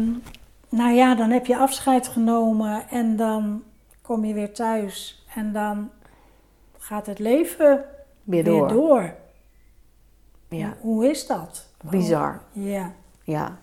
[0.76, 3.62] nou ja, dan heb je afscheid genomen en dan
[4.02, 5.24] kom je weer thuis.
[5.34, 5.90] En dan
[6.78, 7.84] gaat het leven
[8.24, 9.14] Weer weer door.
[10.48, 11.66] Ja, Hoe, is dat?
[11.90, 12.40] bizar.
[12.52, 12.92] Ja.
[13.24, 13.56] Ja.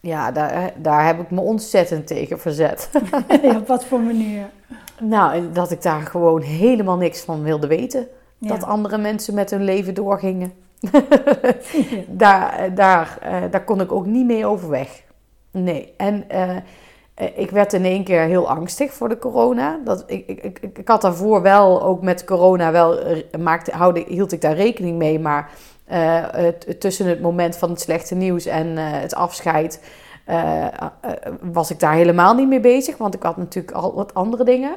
[0.00, 2.90] Ja, daar, daar heb ik me ontzettend tegen verzet.
[3.42, 4.50] ja, op wat voor manier?
[5.00, 8.06] nou, en dat ik daar gewoon helemaal niks van wilde weten.
[8.38, 8.48] Ja.
[8.48, 10.52] Dat andere mensen met hun leven doorgingen.
[12.08, 15.02] Daar, daar, eh, daar kon ik ook niet mee overweg.
[15.62, 15.94] Nee.
[15.96, 16.24] En
[17.16, 19.80] eh, ik werd in één keer heel angstig voor de corona.
[19.84, 24.40] Dat, ik, ik, ik, had daarvoor wel, ook met corona, wel, eh, maakte, hield ik
[24.40, 25.18] daar rekening mee.
[25.18, 25.50] Maar
[25.84, 26.46] eh,
[26.78, 29.80] tussen het moment van het slechte nieuws en het afscheid
[31.40, 32.96] was ik daar helemaal niet mee bezig.
[32.96, 34.76] Want ik had natuurlijk al wat andere dingen.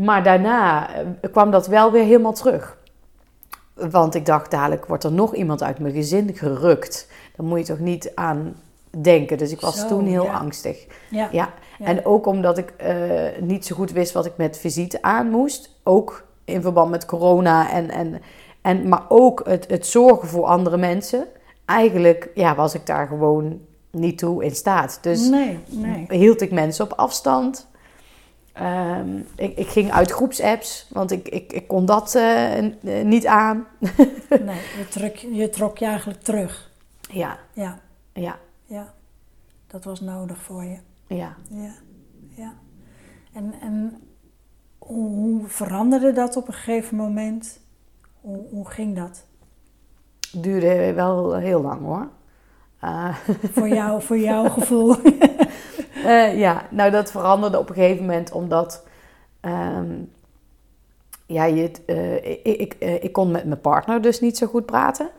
[0.00, 0.88] Maar daarna
[1.32, 2.78] kwam dat wel weer helemaal terug.
[3.74, 7.08] Want ik dacht, dadelijk wordt er nog iemand uit mijn gezin gerukt.
[7.36, 8.54] Dan moet je toch niet aan
[9.02, 9.38] denken.
[9.38, 10.32] Dus ik was Zo, toen heel ja.
[10.32, 10.86] angstig.
[11.10, 11.28] Ja.
[11.32, 11.52] Ja.
[11.78, 12.96] En ook omdat ik eh,
[13.40, 15.70] niet zo goed wist wat ik met visite aan moest.
[15.82, 17.70] Ook in verband met corona.
[17.70, 18.22] En, en,
[18.62, 21.26] en, maar ook het, het zorgen voor andere mensen.
[21.64, 24.98] Eigenlijk ja, was ik daar gewoon niet toe in staat.
[25.02, 26.06] Dus nee, nee.
[26.08, 27.66] hield ik mensen op afstand.
[28.52, 32.72] Ehm, ik, ik ging uit groepsapps, want ik, ik, ik kon dat eh, eh,
[33.04, 33.66] niet aan.
[34.28, 34.60] nee.
[34.78, 36.70] Je, trok, je trok je eigenlijk terug.
[37.10, 37.78] Ja, Ja,
[38.12, 38.94] ja, ja.
[39.66, 40.78] Dat was nodig voor je.
[41.06, 41.36] ja.
[41.48, 41.74] Ja,
[42.28, 42.54] ja.
[43.32, 44.00] En, en
[44.78, 47.60] hoe, hoe veranderde dat op een gegeven moment?
[48.20, 49.24] Hoe, hoe ging dat?
[50.32, 52.08] Duurde wel heel lang hoor.
[52.80, 53.14] Eh,
[53.52, 54.94] Voor jou, voor jouw gevoel?
[56.04, 58.86] Eh, ja, nou dat veranderde op een gegeven moment omdat
[59.40, 59.94] ehm,
[61.26, 64.66] ja, je, het, eh, ik, ik, ik kon met mijn partner dus niet zo goed
[64.66, 65.10] praten.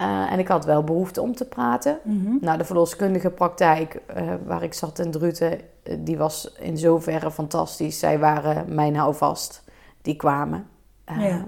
[0.00, 1.98] Eh, en ik had wel behoefte om te praten.
[2.02, 2.36] Mhm.
[2.40, 7.30] Nou, de verloskundige praktijk eh, waar ik zat in Druten, eh, die was in zoverre
[7.30, 7.98] fantastisch.
[7.98, 9.64] Zij waren mijn houvast.
[10.02, 10.66] Die kwamen.
[11.04, 11.14] Ja.
[11.16, 11.42] Ehm,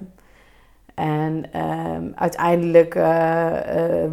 [0.95, 2.95] En ehm, uiteindelijk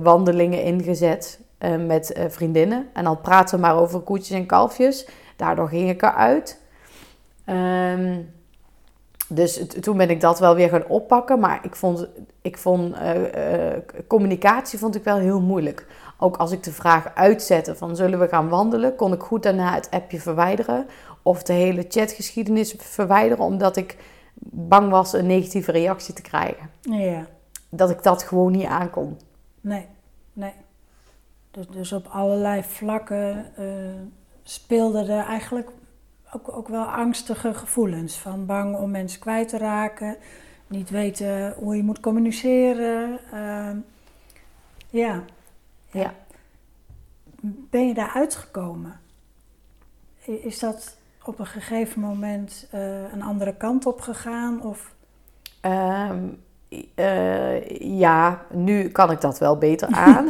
[0.01, 1.39] wandelingen ingezet
[1.85, 2.87] met vriendinnen.
[2.93, 5.07] En dan praten we maar over koetjes en kalfjes.
[5.35, 6.61] Daardoor ging ik eruit.
[7.45, 8.21] Ehm,
[9.29, 11.39] dus toen ben ik dat wel weer gaan oppakken.
[11.39, 12.07] Maar ik vond,
[12.41, 15.87] ik vond eh, eh, communicatie vond ik wel heel moeilijk.
[16.17, 19.73] Ook als ik de vraag uitzette van zullen we gaan wandelen, kon ik goed daarna
[19.73, 20.87] het appje verwijderen.
[21.23, 23.97] Of de hele chatgeschiedenis verwijderen, omdat ik
[24.41, 26.69] bang was een negatieve reactie te krijgen.
[26.81, 27.25] Ja,
[27.69, 29.17] dat ik dat gewoon niet aankon.
[29.61, 29.87] Nee,
[30.33, 30.53] nee.
[31.51, 33.65] Dus, dus op allerlei vlakken uh,
[34.43, 35.69] speelden er eigenlijk
[36.33, 38.17] ook, ook wel angstige gevoelens.
[38.17, 40.17] Van bang om mensen kwijt te raken,
[40.67, 43.19] niet weten hoe je moet communiceren.
[43.33, 43.69] Uh,
[44.89, 45.23] ja.
[45.91, 46.13] ja.
[47.41, 48.99] Ben je daar uitgekomen?
[50.25, 54.61] Is dat op een gegeven moment uh, een andere kant op gegaan?
[54.61, 54.93] Of?
[55.61, 60.29] Um, uh, ja, nu kan ik dat wel beter aan.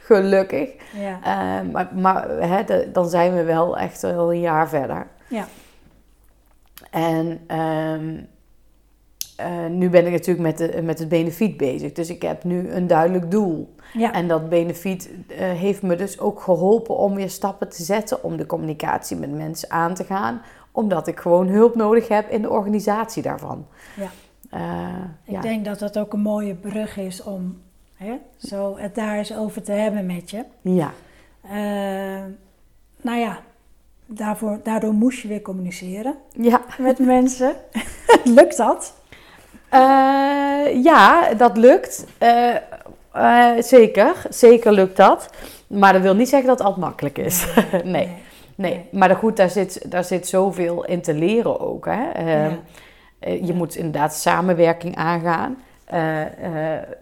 [0.00, 0.70] Gelukkig.
[0.94, 1.18] Ja.
[1.18, 5.06] Uh, maar maar hè, de, dan zijn we wel echt al een jaar verder.
[5.28, 5.46] Ja.
[6.90, 8.28] En um,
[9.40, 11.92] uh, nu ben ik natuurlijk met, de, met het benefiet bezig.
[11.92, 13.74] Dus ik heb nu een duidelijk doel.
[13.92, 14.12] Ja.
[14.12, 18.24] En dat benefiet heeft me dus ook geholpen om weer stappen te zetten.
[18.24, 20.42] Om de communicatie met mensen aan te gaan.
[20.72, 23.66] Omdat ik gewoon hulp nodig heb in de organisatie daarvan.
[23.94, 24.10] Ja.
[24.54, 24.88] Uh,
[25.24, 25.40] ik ja.
[25.40, 27.58] denk dat dat ook een mooie brug is om
[27.94, 30.44] hè, zo het daar eens over te hebben met je.
[30.60, 30.92] Ja.
[31.44, 32.24] Uh,
[33.02, 33.38] nou ja,
[34.06, 36.60] daarvoor, daardoor moest je weer communiceren ja.
[36.78, 37.56] met mensen.
[38.38, 38.94] lukt dat?
[39.72, 42.06] Uh, ja, dat lukt.
[43.58, 45.30] zeker, zeker lukt dat.
[45.66, 47.46] Maar dat wil niet zeggen dat het altijd makkelijk is.
[47.70, 47.82] nee.
[47.82, 47.92] nee.
[47.92, 48.16] nee.
[48.54, 48.86] nee.
[48.90, 51.84] Maar goed, daar zit, daar zit zoveel in te leren ook.
[51.84, 52.32] Hè?
[52.46, 52.58] Ja.
[53.18, 55.56] Eh, je moet inderdaad samenwerking aangaan.
[55.94, 56.20] Uh,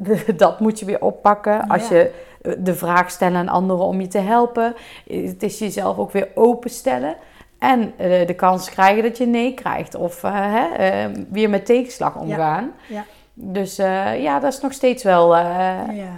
[0.02, 1.66] uh, dat moet je weer oppakken.
[1.68, 2.10] Als je
[2.58, 4.74] de vraag stelt aan anderen om je te helpen.
[5.06, 7.16] Het is jezelf ook weer openstellen.
[7.58, 7.92] En
[8.26, 9.94] de kans krijgen dat je nee krijgt.
[9.94, 10.20] Of
[11.30, 12.72] weer met tegenslag omgaan.
[12.88, 12.94] Ja.
[12.96, 13.04] ja.
[13.34, 13.76] Dus
[14.16, 15.36] ja, dat is nog steeds wel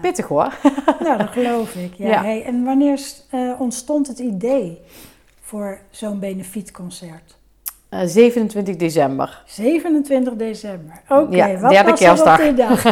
[0.00, 0.58] pittig hoor.
[1.04, 1.94] nou, dat geloof ik.
[1.94, 2.22] Ja.
[2.22, 3.00] Hey, en wanneer
[3.58, 4.80] ontstond het idee
[5.40, 7.36] voor zo'n benefietconcert?
[7.88, 9.42] 27 december.
[9.46, 11.00] 27 december.
[11.08, 12.40] Oké, okay, ja, wat derde was kerstdag.
[12.40, 12.82] er op die dag?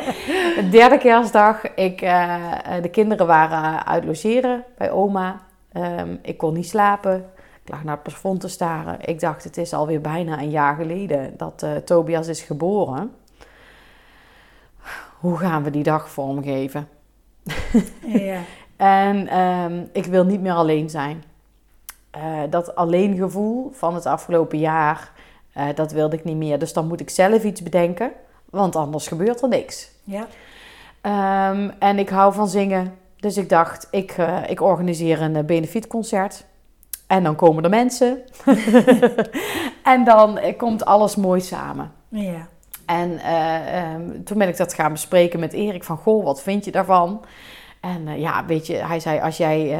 [0.80, 1.74] derde kerstdag.
[1.74, 2.34] Ik, uh,
[2.82, 5.40] de kinderen waren uit logeren bij oma.
[5.76, 7.30] Um, ik kon niet slapen.
[7.64, 8.96] Ik lag naar het plafond te staren.
[9.00, 13.12] Ik dacht, het is alweer bijna een jaar geleden dat uh, Tobias is geboren.
[15.20, 16.88] Hoe gaan we die dag vormgeven?
[18.06, 18.40] ja.
[18.76, 21.24] en um, ik wil niet meer alleen zijn.
[22.16, 25.12] Uh, dat alleengevoel van het afgelopen jaar,
[25.56, 26.58] uh, dat wilde ik niet meer.
[26.58, 28.12] Dus dan moet ik zelf iets bedenken,
[28.50, 29.90] want anders gebeurt er niks.
[30.04, 30.26] Ja.
[31.50, 36.44] Um, en ik hou van zingen, dus ik dacht, ik, uh, ik organiseer een benefietconcert.
[37.06, 38.22] En dan komen er mensen.
[39.94, 41.92] en dan komt alles mooi samen.
[42.08, 42.48] Ja.
[42.86, 43.34] En
[43.94, 47.24] um, toen ben ik dat gaan bespreken met Erik van, goh, wat vind je daarvan?
[47.84, 49.78] En uh, ja, weet je, hij zei: Als jij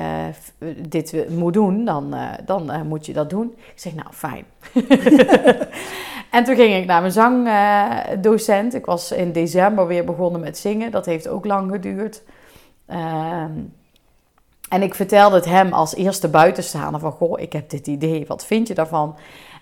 [0.58, 3.54] uh, dit moet doen, dan, uh, dan moet je dat doen.
[3.56, 4.44] Ik zeg: Nou, fijn.
[6.36, 8.74] en toen ging ik naar mijn zangdocent.
[8.74, 10.90] ik was in december weer begonnen met zingen.
[10.90, 12.22] Dat heeft ook lang geduurd.
[12.86, 13.52] Ehm,
[14.68, 18.44] en ik vertelde het hem als eerste buitenstaander: van, Goh, ik heb dit idee, wat
[18.44, 19.16] vind je daarvan?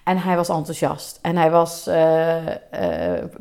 [0.04, 1.18] En hij was enthousiast.
[1.22, 1.90] En hij was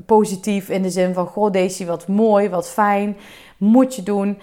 [0.05, 3.17] positief in de zin van: Goh, Daisy, wat mooi, wat fijn.
[3.57, 4.37] Moet je doen.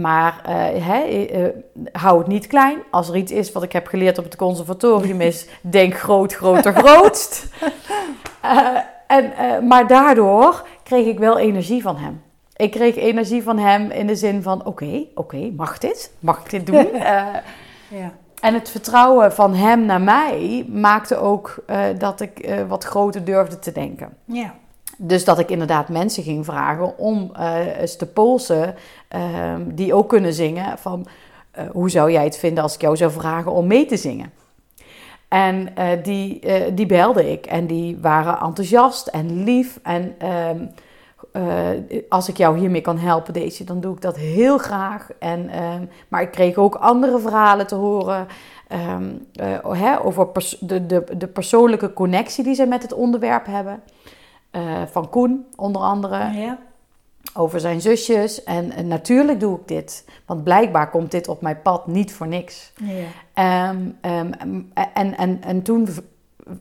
[0.00, 1.48] Maar uh,
[1.92, 2.78] hou het niet klein.
[2.90, 6.74] Als er iets is wat ik heb geleerd op het conservatorium is, denk groot, groter,
[6.74, 7.48] grootst.
[8.44, 8.78] Uh,
[9.16, 9.32] en,
[9.66, 12.22] maar daardoor kreeg ik wel energie van hem.
[12.56, 16.12] Ik kreeg energie van hem in de zin van, oké, okay, oké, okay, mag dit?
[16.20, 16.88] Mag ik dit doen?
[18.00, 18.12] ja.
[18.40, 21.64] En het vertrouwen van hem naar mij maakte ook
[21.98, 24.16] dat ik wat groter durfde te denken.
[24.24, 24.54] Ja.
[24.98, 28.74] Dus dat ik inderdaad mensen ging vragen om uh, eens te polsen,
[29.14, 31.06] uh, die ook kunnen zingen, van
[31.58, 34.32] uh, hoe zou jij het vinden als ik jou zou vragen om mee te zingen?
[35.28, 35.68] En
[36.02, 36.42] die,
[36.74, 39.80] die belde ik en die waren enthousiast en lief.
[39.82, 40.66] En ehm,
[42.08, 45.08] als ik jou hiermee kan helpen, deze, dan doe ik dat heel graag.
[45.18, 48.26] En, ehm, maar ik kreeg ook andere verhalen te horen
[49.68, 50.28] hè, over
[50.60, 53.82] de, de, de persoonlijke connectie die ze met het onderwerp hebben.
[54.56, 56.32] Uh, van Koen, onder andere.
[56.32, 56.58] Ja.
[57.34, 58.44] Over zijn zusjes.
[58.44, 60.04] En, en, natuurlijk doe ik dit.
[60.26, 62.72] Want blijkbaar komt dit op mijn pad niet voor niks.
[63.34, 63.70] Ja.
[63.70, 65.88] Um, um, en, en, en toen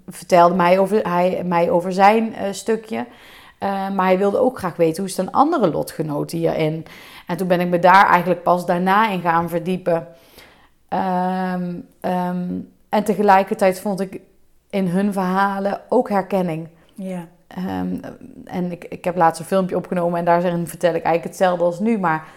[0.08, 2.98] vertelde mij over, hij mij over zijn uh, stukje.
[2.98, 6.86] Uh, maar hij wilde ook graag weten hoe is een andere lotgenoot hierin.
[7.28, 10.08] En toen ben ik me daar eigenlijk pas daarna in gaan verdiepen.
[10.90, 11.88] Um,
[12.90, 14.22] en tegelijkertijd vond ik
[14.70, 16.68] in hun verhalen ook herkenning.
[16.94, 17.28] Ja.
[17.58, 18.00] Um,
[18.46, 21.80] en ik, ik heb laatst een filmpje opgenomen en daarin vertel ik eigenlijk hetzelfde als
[21.80, 22.00] nu.
[22.00, 22.28] Maar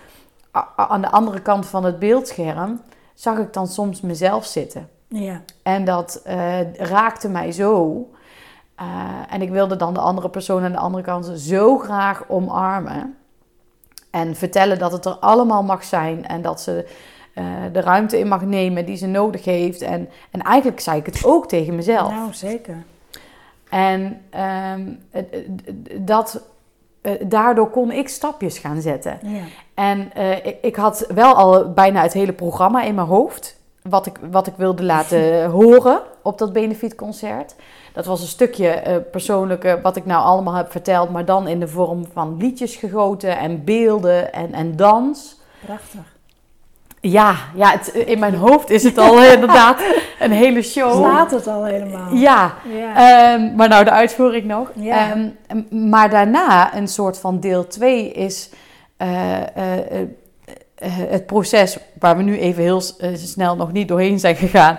[0.77, 2.81] aan de andere kant van het beeldscherm
[3.14, 4.89] zag ik dan soms mezelf zitten.
[5.09, 5.43] Ja.
[5.62, 8.07] En dat uh, raakte mij zo.
[8.75, 8.87] Eh,
[9.31, 13.17] en ik wilde dan de andere persoon aan de andere kant zo graag omarmen.
[14.11, 16.27] En vertellen dat het er allemaal mag zijn.
[16.27, 16.89] En dat ze
[17.35, 19.83] uh, de ruimte in mag nemen die ze nodig heeft.
[19.83, 22.11] En, en eigenlijk zei ik het ook tegen mezelf.
[22.11, 22.85] Nou, zeker.
[23.69, 24.21] En
[24.77, 24.99] um,
[26.01, 26.41] dat,
[27.03, 29.19] uh, daardoor kon ik stapjes gaan zetten.
[29.23, 29.43] Ja.
[29.75, 33.57] En uh, ik, ik, had wel al bijna het hele programma in mijn hoofd.
[33.83, 37.55] Wat ik, wat ik wilde laten horen op dat benefietconcert.
[37.93, 41.61] Dat was een stukje uh, persoonlijke, wat ik nou allemaal heb verteld, maar dan in
[41.61, 45.41] de vorm van liedjes gegoten en beelden en, en dans.
[45.64, 46.16] Prachtig.
[47.11, 49.83] Ja, ja het, in mijn hoofd is het al inderdaad
[50.19, 50.93] een hele show.
[50.93, 52.15] Slaat het al helemaal.
[52.15, 53.35] Ja, ja.
[53.35, 54.71] Um, maar nou de uitvoering nog.
[54.75, 55.17] Ja.
[55.49, 58.51] Um, maar daarna, een soort van deel 2 is
[58.99, 60.07] uh, uh, uh,
[61.09, 62.83] het proces waar we nu even heel
[63.15, 64.79] snel nog niet doorheen zijn gegaan.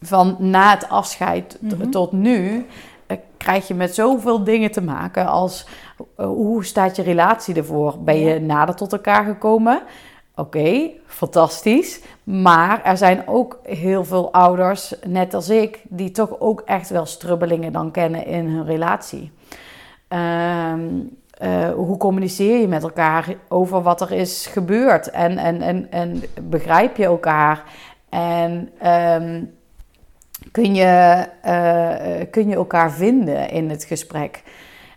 [0.00, 1.90] Van na het afscheid mm -hmm.
[1.90, 2.66] tot nu
[3.36, 5.66] krijg je met zoveel dingen te maken als
[6.16, 7.98] hoe staat je relatie ervoor?
[7.98, 9.82] Ben je nader tot elkaar gekomen?
[10.38, 12.00] Oké, okay, fantastisch.
[12.22, 17.06] Maar er zijn ook heel veel ouders, net als ik, die toch ook echt wel
[17.06, 19.32] strubbelingen dan kennen in hun relatie.
[20.08, 25.10] Um, uh, hoe communiceer je met elkaar over wat er is gebeurd?
[25.10, 27.64] En, en, en, en begrijp je elkaar?
[28.08, 29.54] En um,
[30.52, 34.42] kun, je, uh, kun je elkaar vinden in het gesprek?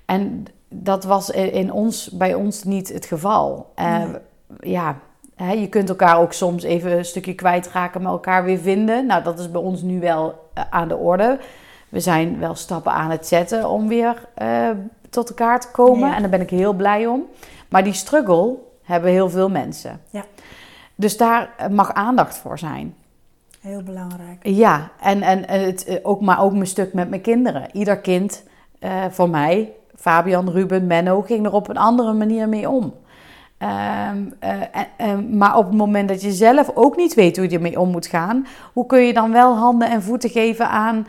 [0.05, 3.73] En dat was in ons, bij ons niet het geval.
[3.79, 4.07] Uh, nee.
[4.59, 4.97] Ja,
[5.43, 9.05] He, je kunt elkaar ook soms even een stukje kwijtraken, maar elkaar weer vinden.
[9.05, 11.39] Nou, dat is bij ons nu wel uh, aan de orde.
[11.89, 14.69] We zijn wel stappen aan het zetten om weer uh,
[15.09, 16.09] tot elkaar te komen.
[16.09, 16.15] Ja.
[16.15, 17.23] En daar ben ik heel blij om.
[17.69, 20.01] Maar die struggle hebben heel veel mensen.
[20.09, 20.25] Ja.
[20.95, 22.95] Dus daar mag aandacht voor zijn.
[23.61, 24.39] Heel belangrijk.
[24.41, 27.67] Ja, en, en het, ook, maar ook mijn stuk met mijn kinderen.
[27.71, 28.43] Ieder kind,
[28.79, 32.93] uh, voor mij, Fabian, Ruben, Menno, ging er op een andere manier mee om.
[33.61, 34.61] Um, uh,
[34.97, 37.89] uh, maar op het moment dat je zelf ook niet weet hoe je ermee om
[37.89, 41.03] moet gaan, hoe kun je dan wel handen en voeten geven aan uh,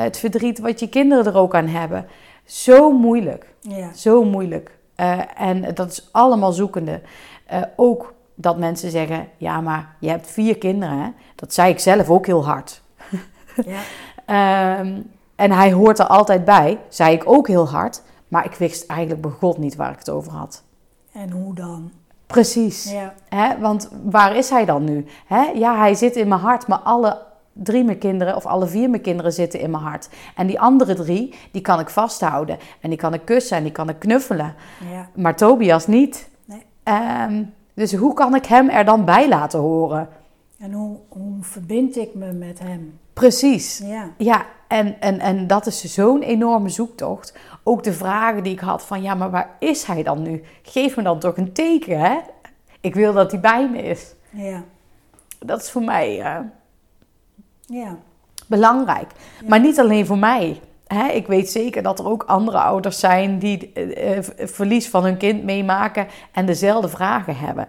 [0.00, 2.06] het verdriet wat je kinderen er ook aan hebben?
[2.44, 3.54] Zo moeilijk.
[3.60, 3.92] Ja.
[3.94, 4.78] Zo moeilijk.
[5.36, 7.00] en dat is allemaal zoekende.
[7.76, 10.98] ook dat mensen zeggen: ja, maar je hebt vier kinderen.
[10.98, 11.08] Hè?
[11.34, 12.82] Dat zei ik zelf ook heel hard.
[14.26, 14.78] ja.
[14.78, 18.02] um, en hij hoort er altijd bij, zei ik ook heel hard.
[18.28, 20.62] Maar ik wist eigenlijk bij God niet waar ik het over had.
[21.12, 21.90] En hoe dan?
[22.26, 22.90] Precies.
[22.90, 23.14] Ja.
[23.28, 23.58] Hè?
[23.58, 25.06] Want waar is hij dan nu?
[25.26, 25.42] Hè?
[25.42, 29.02] Ja, hij zit in mijn hart, maar alle drie mijn kinderen of alle vier mijn
[29.02, 30.08] kinderen zitten in mijn hart.
[30.36, 32.58] En die andere drie, die kan ik vasthouden.
[32.80, 34.54] En die kan ik kussen en die kan ik knuffelen.
[34.90, 35.08] Ja.
[35.14, 36.28] Maar Tobias niet.
[36.44, 36.62] Nee.
[37.28, 40.08] Um, dus hoe kan ik hem er dan bij laten horen?
[40.58, 42.98] En hoe, hoe verbind ik me met hem?
[43.12, 43.82] Precies.
[43.84, 44.10] Ja.
[44.16, 47.34] Ja, en, en, en dat is zo'n enorme zoektocht.
[47.62, 50.42] Ook de vragen die ik had van, ja, maar waar is hij dan nu?
[50.62, 52.18] Geef me dan toch een teken, hè?
[52.80, 54.14] Ik wil dat hij bij me is.
[54.30, 54.62] Ja.
[55.38, 56.38] Dat is voor mij uh,
[57.66, 57.96] ja.
[58.46, 59.10] belangrijk.
[59.40, 59.48] Ja.
[59.48, 60.60] Maar niet alleen voor mij.
[60.86, 61.08] Hè?
[61.08, 65.44] Ik weet zeker dat er ook andere ouders zijn die uh, verlies van hun kind
[65.44, 67.68] meemaken en dezelfde vragen hebben.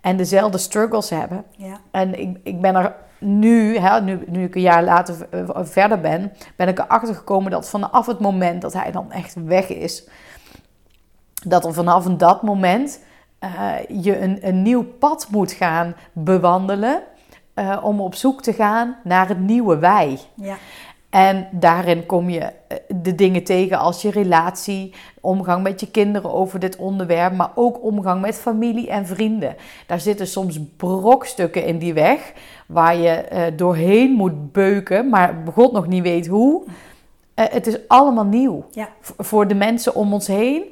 [0.00, 1.44] En dezelfde struggles hebben.
[1.50, 1.80] Ja.
[1.90, 6.32] En ik, ik ben er nu, hè, nu, nu ik een jaar later verder ben,
[6.56, 10.08] ben ik erachter gekomen dat vanaf het moment dat hij dan echt weg is,
[11.44, 13.00] dat er vanaf dat moment
[13.40, 17.02] uh, je een, een nieuw pad moet gaan bewandelen
[17.54, 20.18] uh, om op zoek te gaan naar het nieuwe wij.
[20.34, 20.56] Ja.
[21.10, 22.52] En daarin kom je
[22.88, 27.82] de dingen tegen als je relatie, omgang met je kinderen over dit onderwerp, maar ook
[27.82, 29.56] omgang met familie en vrienden.
[29.86, 32.32] Daar zitten soms brokstukken in die weg
[32.66, 36.62] waar je uh, doorheen moet beuken, maar God nog niet weet hoe.
[36.66, 38.88] Uh, het is allemaal nieuw ja.
[39.00, 40.62] voor de mensen om ons heen,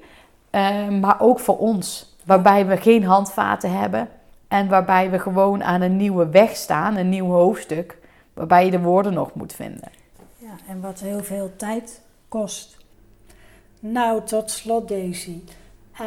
[1.01, 4.09] maar ook voor ons, waarbij we geen handvaten hebben
[4.49, 7.99] en waarbij we gewoon aan een nieuwe weg staan, een nieuw hoofdstuk,
[8.35, 9.91] waarbij je de woorden nog moet vinden.
[10.67, 12.77] En wat heel veel tijd kost.
[13.81, 15.41] Nou, tot slot Daisy.
[16.01, 16.07] Uh,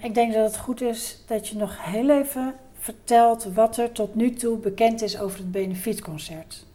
[0.00, 4.14] ik denk dat het goed is dat je nog heel even vertelt wat er tot
[4.14, 6.66] nu toe bekend is over het benefietconcert.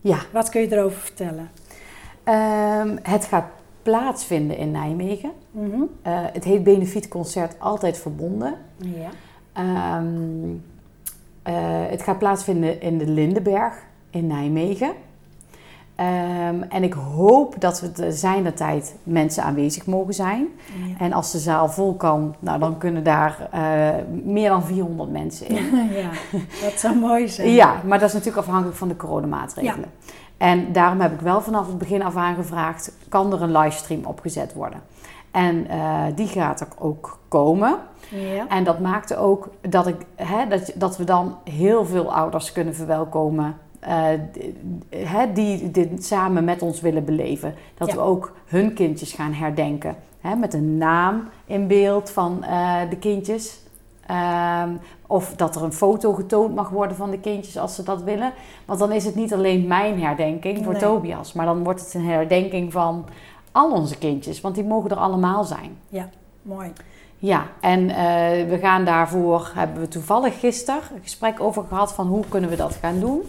[0.00, 0.18] Ja.
[0.32, 1.50] Wat kun je erover vertellen?
[2.24, 3.46] Um, het gaat
[3.82, 5.32] plaatsvinden in Nijmegen.
[5.50, 5.88] Mm -hmm.
[6.06, 8.54] uh, het heet Benefietconcert Altijd Verbonden.
[8.76, 9.98] Ja.
[9.98, 10.64] Um,
[11.48, 13.74] uh, het gaat plaatsvinden in de Lindenberg
[14.10, 14.92] in Nijmegen.
[16.00, 20.46] Um, en ik hoop dat we de zijnde tijd mensen aanwezig mogen zijn.
[20.86, 20.98] Ja.
[20.98, 23.88] En als de zaal vol kan, nou, dan kunnen daar uh,
[24.24, 25.64] meer dan 400 mensen in.
[26.02, 26.10] ja,
[26.62, 27.50] dat zou mooi zijn.
[27.50, 29.90] Ja, maar dat is natuurlijk afhankelijk van de coronamaatregelen.
[30.00, 30.12] Ja.
[30.36, 34.04] En daarom heb ik wel vanaf het begin af aan gevraagd: kan er een livestream
[34.04, 34.80] opgezet worden?
[35.30, 37.76] En uh, die gaat er ook komen.
[38.08, 38.48] Ja.
[38.48, 42.74] En dat maakte ook dat, ik, hè, dat, dat we dan heel veel ouders kunnen
[42.74, 43.56] verwelkomen.
[43.88, 44.08] Uh,
[44.96, 47.54] hè, die dit samen met ons willen beleven.
[47.74, 49.96] Dat we ook hun kindjes gaan herdenken.
[50.38, 53.60] Met een naam in beeld van uh, de kindjes.
[54.64, 58.02] Um, of dat er een foto getoond mag worden van de kindjes als ze dat
[58.02, 58.32] willen.
[58.64, 61.32] Want dan is het niet alleen mijn herdenking voor Tobias.
[61.32, 63.04] Maar dan wordt het een herdenking van
[63.52, 64.40] al onze kindjes.
[64.40, 65.78] Want die mogen er allemaal zijn.
[65.88, 66.08] Ja,
[66.42, 66.72] mooi.
[67.18, 67.94] Ja, en uh,
[68.48, 72.56] we gaan daarvoor, hebben we toevallig gisteren een gesprek over gehad van hoe kunnen we
[72.56, 73.22] dat gaan doen.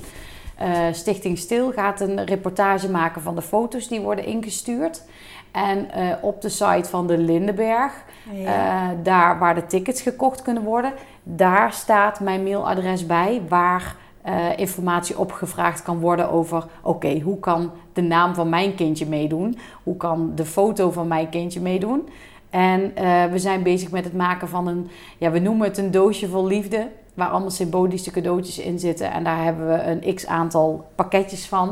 [0.62, 5.04] Uh, Stichting Stil gaat een reportage maken van de foto's die worden ingestuurd.
[5.52, 8.96] En uh, op de site van de Lindenberg, ja.
[9.04, 10.94] daar waar de tickets gekocht kunnen worden,
[11.24, 13.96] daar staat mijn mailadres bij waar
[14.26, 19.58] uh, informatie opgevraagd kan worden over: oké, hoe kan de naam van mijn kindje meedoen?
[19.84, 22.10] Hoe kan de foto van mijn kindje meedoen?
[22.50, 22.94] En
[23.32, 26.46] we zijn bezig met het maken van een, ja, we noemen het een doosje vol
[26.46, 29.12] liefde, waar allemaal symbolische cadeautjes in zitten.
[29.12, 31.70] En daar hebben we een x aantal pakketjes van.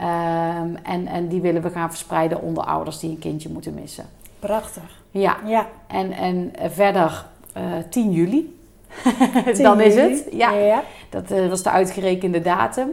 [0.00, 4.04] Um, en, en die willen we gaan verspreiden onder ouders die een kindje moeten missen.
[4.38, 5.02] Prachtig.
[5.10, 5.36] Ja.
[5.46, 5.66] ja.
[5.86, 7.26] En, en verder
[7.56, 8.58] uh, 10 juli
[9.62, 10.26] dan is het.
[10.30, 10.50] Ja.
[10.52, 10.82] ja.
[11.10, 12.88] Dat uh, was de uitgerekende datum.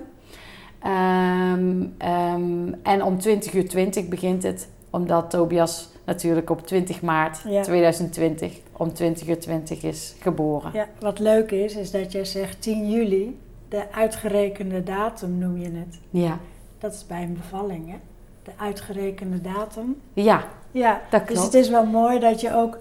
[0.85, 7.41] Um, um, en om 20 uur 20 begint het, omdat Tobias natuurlijk op 20 maart
[7.47, 7.61] ja.
[7.61, 10.71] 2020 om 20 uur 20 is geboren.
[10.73, 13.39] Ja, wat leuk is, is dat je zegt 10 juli,
[13.69, 15.99] de uitgerekende datum noem je het.
[16.09, 16.39] Ja.
[16.77, 17.97] Dat is bij een bevalling, hè?
[18.43, 20.01] De uitgerekende datum.
[20.13, 21.01] Ja, ja.
[21.09, 21.27] dat klopt.
[21.27, 22.77] Dus het is wel mooi dat je ook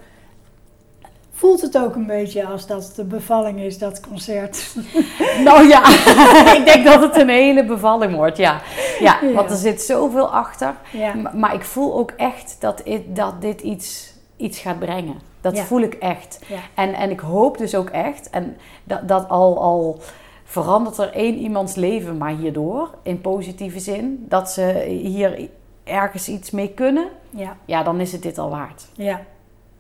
[1.45, 4.75] voelt het ook een beetje als dat de bevalling is, dat concert.
[5.45, 5.89] Nou ja,
[6.59, 8.61] ik denk dat het een hele bevalling wordt, ja.
[9.01, 10.75] Ja, want er zit zoveel achter.
[10.93, 11.15] Ja.
[11.35, 15.15] Maar ik voel ook echt dat, dat dit iets, iets gaat brengen.
[15.41, 16.39] Dat voel ik echt.
[16.75, 20.01] En, en ik hoop dus ook echt, en dat, dat al, al
[20.45, 25.49] verandert er één iemands leven maar hierdoor, in positieve zin, dat ze hier
[25.85, 28.87] ergens iets mee kunnen, ja, ja dan is het dit al waard.
[28.93, 29.21] Ja,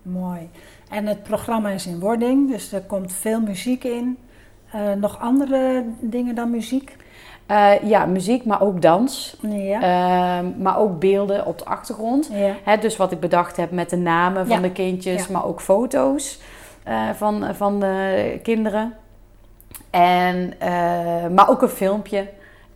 [0.02, 0.50] mooi.
[0.94, 4.18] En het programma is in wording, dus er komt veel muziek in.
[4.74, 6.96] Uh, nog andere dingen dan muziek?
[7.50, 9.36] Uh, ja, muziek, maar ook dans.
[9.40, 9.76] Ja.
[9.76, 12.30] Uh, maar ook beelden op de achtergrond.
[12.32, 12.56] Ja.
[12.64, 14.62] Hè, dus wat ik bedacht heb met de namen van ja.
[14.62, 16.40] de kindjes, maar ook foto's
[16.88, 18.94] uh, van, van de kinderen.
[19.90, 20.52] En,
[21.34, 22.28] maar ook een filmpje.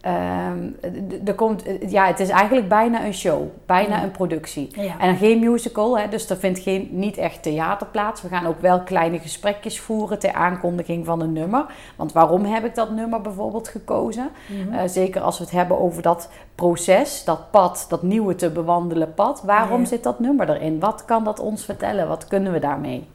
[0.07, 0.76] Um,
[1.24, 4.70] er komt, ja, het is eigenlijk bijna een show, bijna een productie.
[4.99, 8.22] En geen musical, hè, dus er vindt geen, niet echt theater plaats.
[8.22, 11.66] We gaan ook wel kleine gesprekjes voeren ter aankondiging van een nummer.
[11.96, 14.28] Want waarom heb ik dat nummer bijvoorbeeld gekozen?
[14.46, 14.74] Mm -hmm.
[14.74, 19.14] uh, zeker als we het hebben over dat proces, dat pad, dat nieuwe te bewandelen
[19.14, 19.42] pad.
[19.42, 20.80] Waarom zit dat nummer erin?
[20.80, 22.09] Wat kan dat ons vertellen?
[22.09, 23.09] Wat kunnen we daarmee?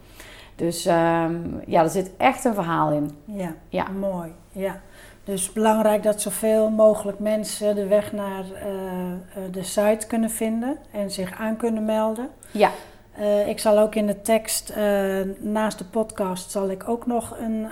[0.56, 3.12] Dus um, ja, er zit echt een verhaal in.
[3.26, 3.88] Ja, ja.
[4.00, 4.32] mooi.
[4.52, 4.82] Ja.
[5.24, 11.12] Dus belangrijk dat zoveel mogelijk mensen de weg naar uh, de site kunnen vinden en
[11.12, 12.30] zich aan kunnen melden.
[12.52, 12.72] Ja.
[13.20, 17.38] Uh, ik zal ook in de tekst, uh, naast de podcast, zal ik ook nog
[17.40, 17.68] een,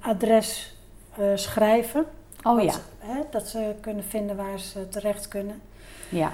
[0.00, 0.74] adres
[1.34, 2.04] schrijven.
[2.42, 2.74] Oh wat, ja.
[2.98, 5.60] Hè, dat ze kunnen vinden waar ze terecht kunnen.
[6.08, 6.32] Ja.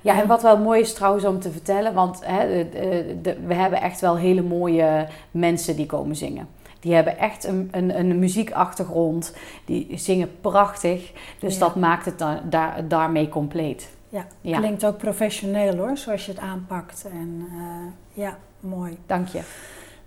[0.00, 3.54] Ja, en wat wel mooi is trouwens om te vertellen, want hè, de, de, we
[3.54, 6.48] hebben echt wel hele mooie mensen die komen zingen.
[6.86, 9.34] Die hebben echt een, een, een muziekachtergrond.
[9.64, 11.12] Die zingen prachtig.
[11.38, 13.90] Dus dat maakt het da daar, daarmee compleet.
[14.08, 17.06] Ja, ja, klinkt ook professioneel hoor, zoals je het aanpakt.
[17.12, 18.98] En uh, ja, mooi.
[19.06, 19.40] Dank je.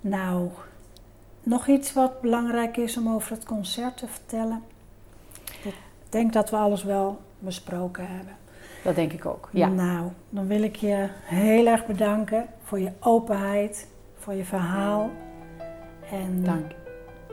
[0.01, 0.49] Nou,
[1.43, 4.63] nog iets wat belangrijk is om over het concert te vertellen?
[5.63, 5.73] Ik
[6.09, 8.36] denk dat we alles wel besproken hebben.
[8.84, 9.67] Dat denk ik ook, ja.
[9.67, 15.09] Nou, dan wil ik je heel erg bedanken voor je openheid, voor je verhaal
[16.12, 16.72] en Dank.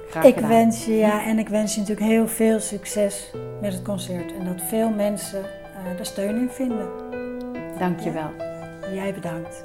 [0.09, 3.83] Graag ik wens je, ja, en ik wens je natuurlijk heel veel succes met het
[3.83, 4.33] concert.
[4.39, 6.89] En dat veel mensen uh, er steun in vinden.
[7.79, 8.31] Dank je wel.
[8.39, 8.93] Ja.
[8.93, 9.63] Jij bedankt.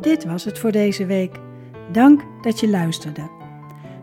[0.00, 1.36] Dit was het voor deze week.
[1.92, 3.39] Dank dat je luisterde.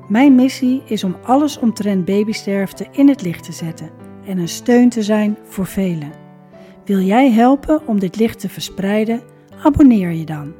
[0.07, 3.89] Mijn missie is om alles omtrent babysterfte in het licht te zetten
[4.25, 6.11] en een steun te zijn voor velen.
[6.85, 9.21] Wil jij helpen om dit licht te verspreiden?
[9.63, 10.53] Abonneer je dan.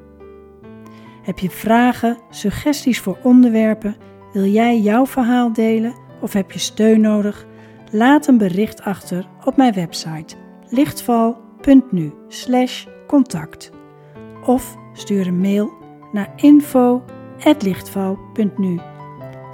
[1.24, 3.95] Heb je vragen, suggesties voor onderwerpen?
[4.34, 7.45] Wil jij jouw verhaal delen of heb je steun nodig?
[7.91, 10.36] Laat een bericht achter op mijn website
[10.70, 12.14] lichtval.nu
[13.08, 13.72] contact
[14.45, 15.72] of stuur een mail
[16.12, 18.80] naar info.lichtval.nu.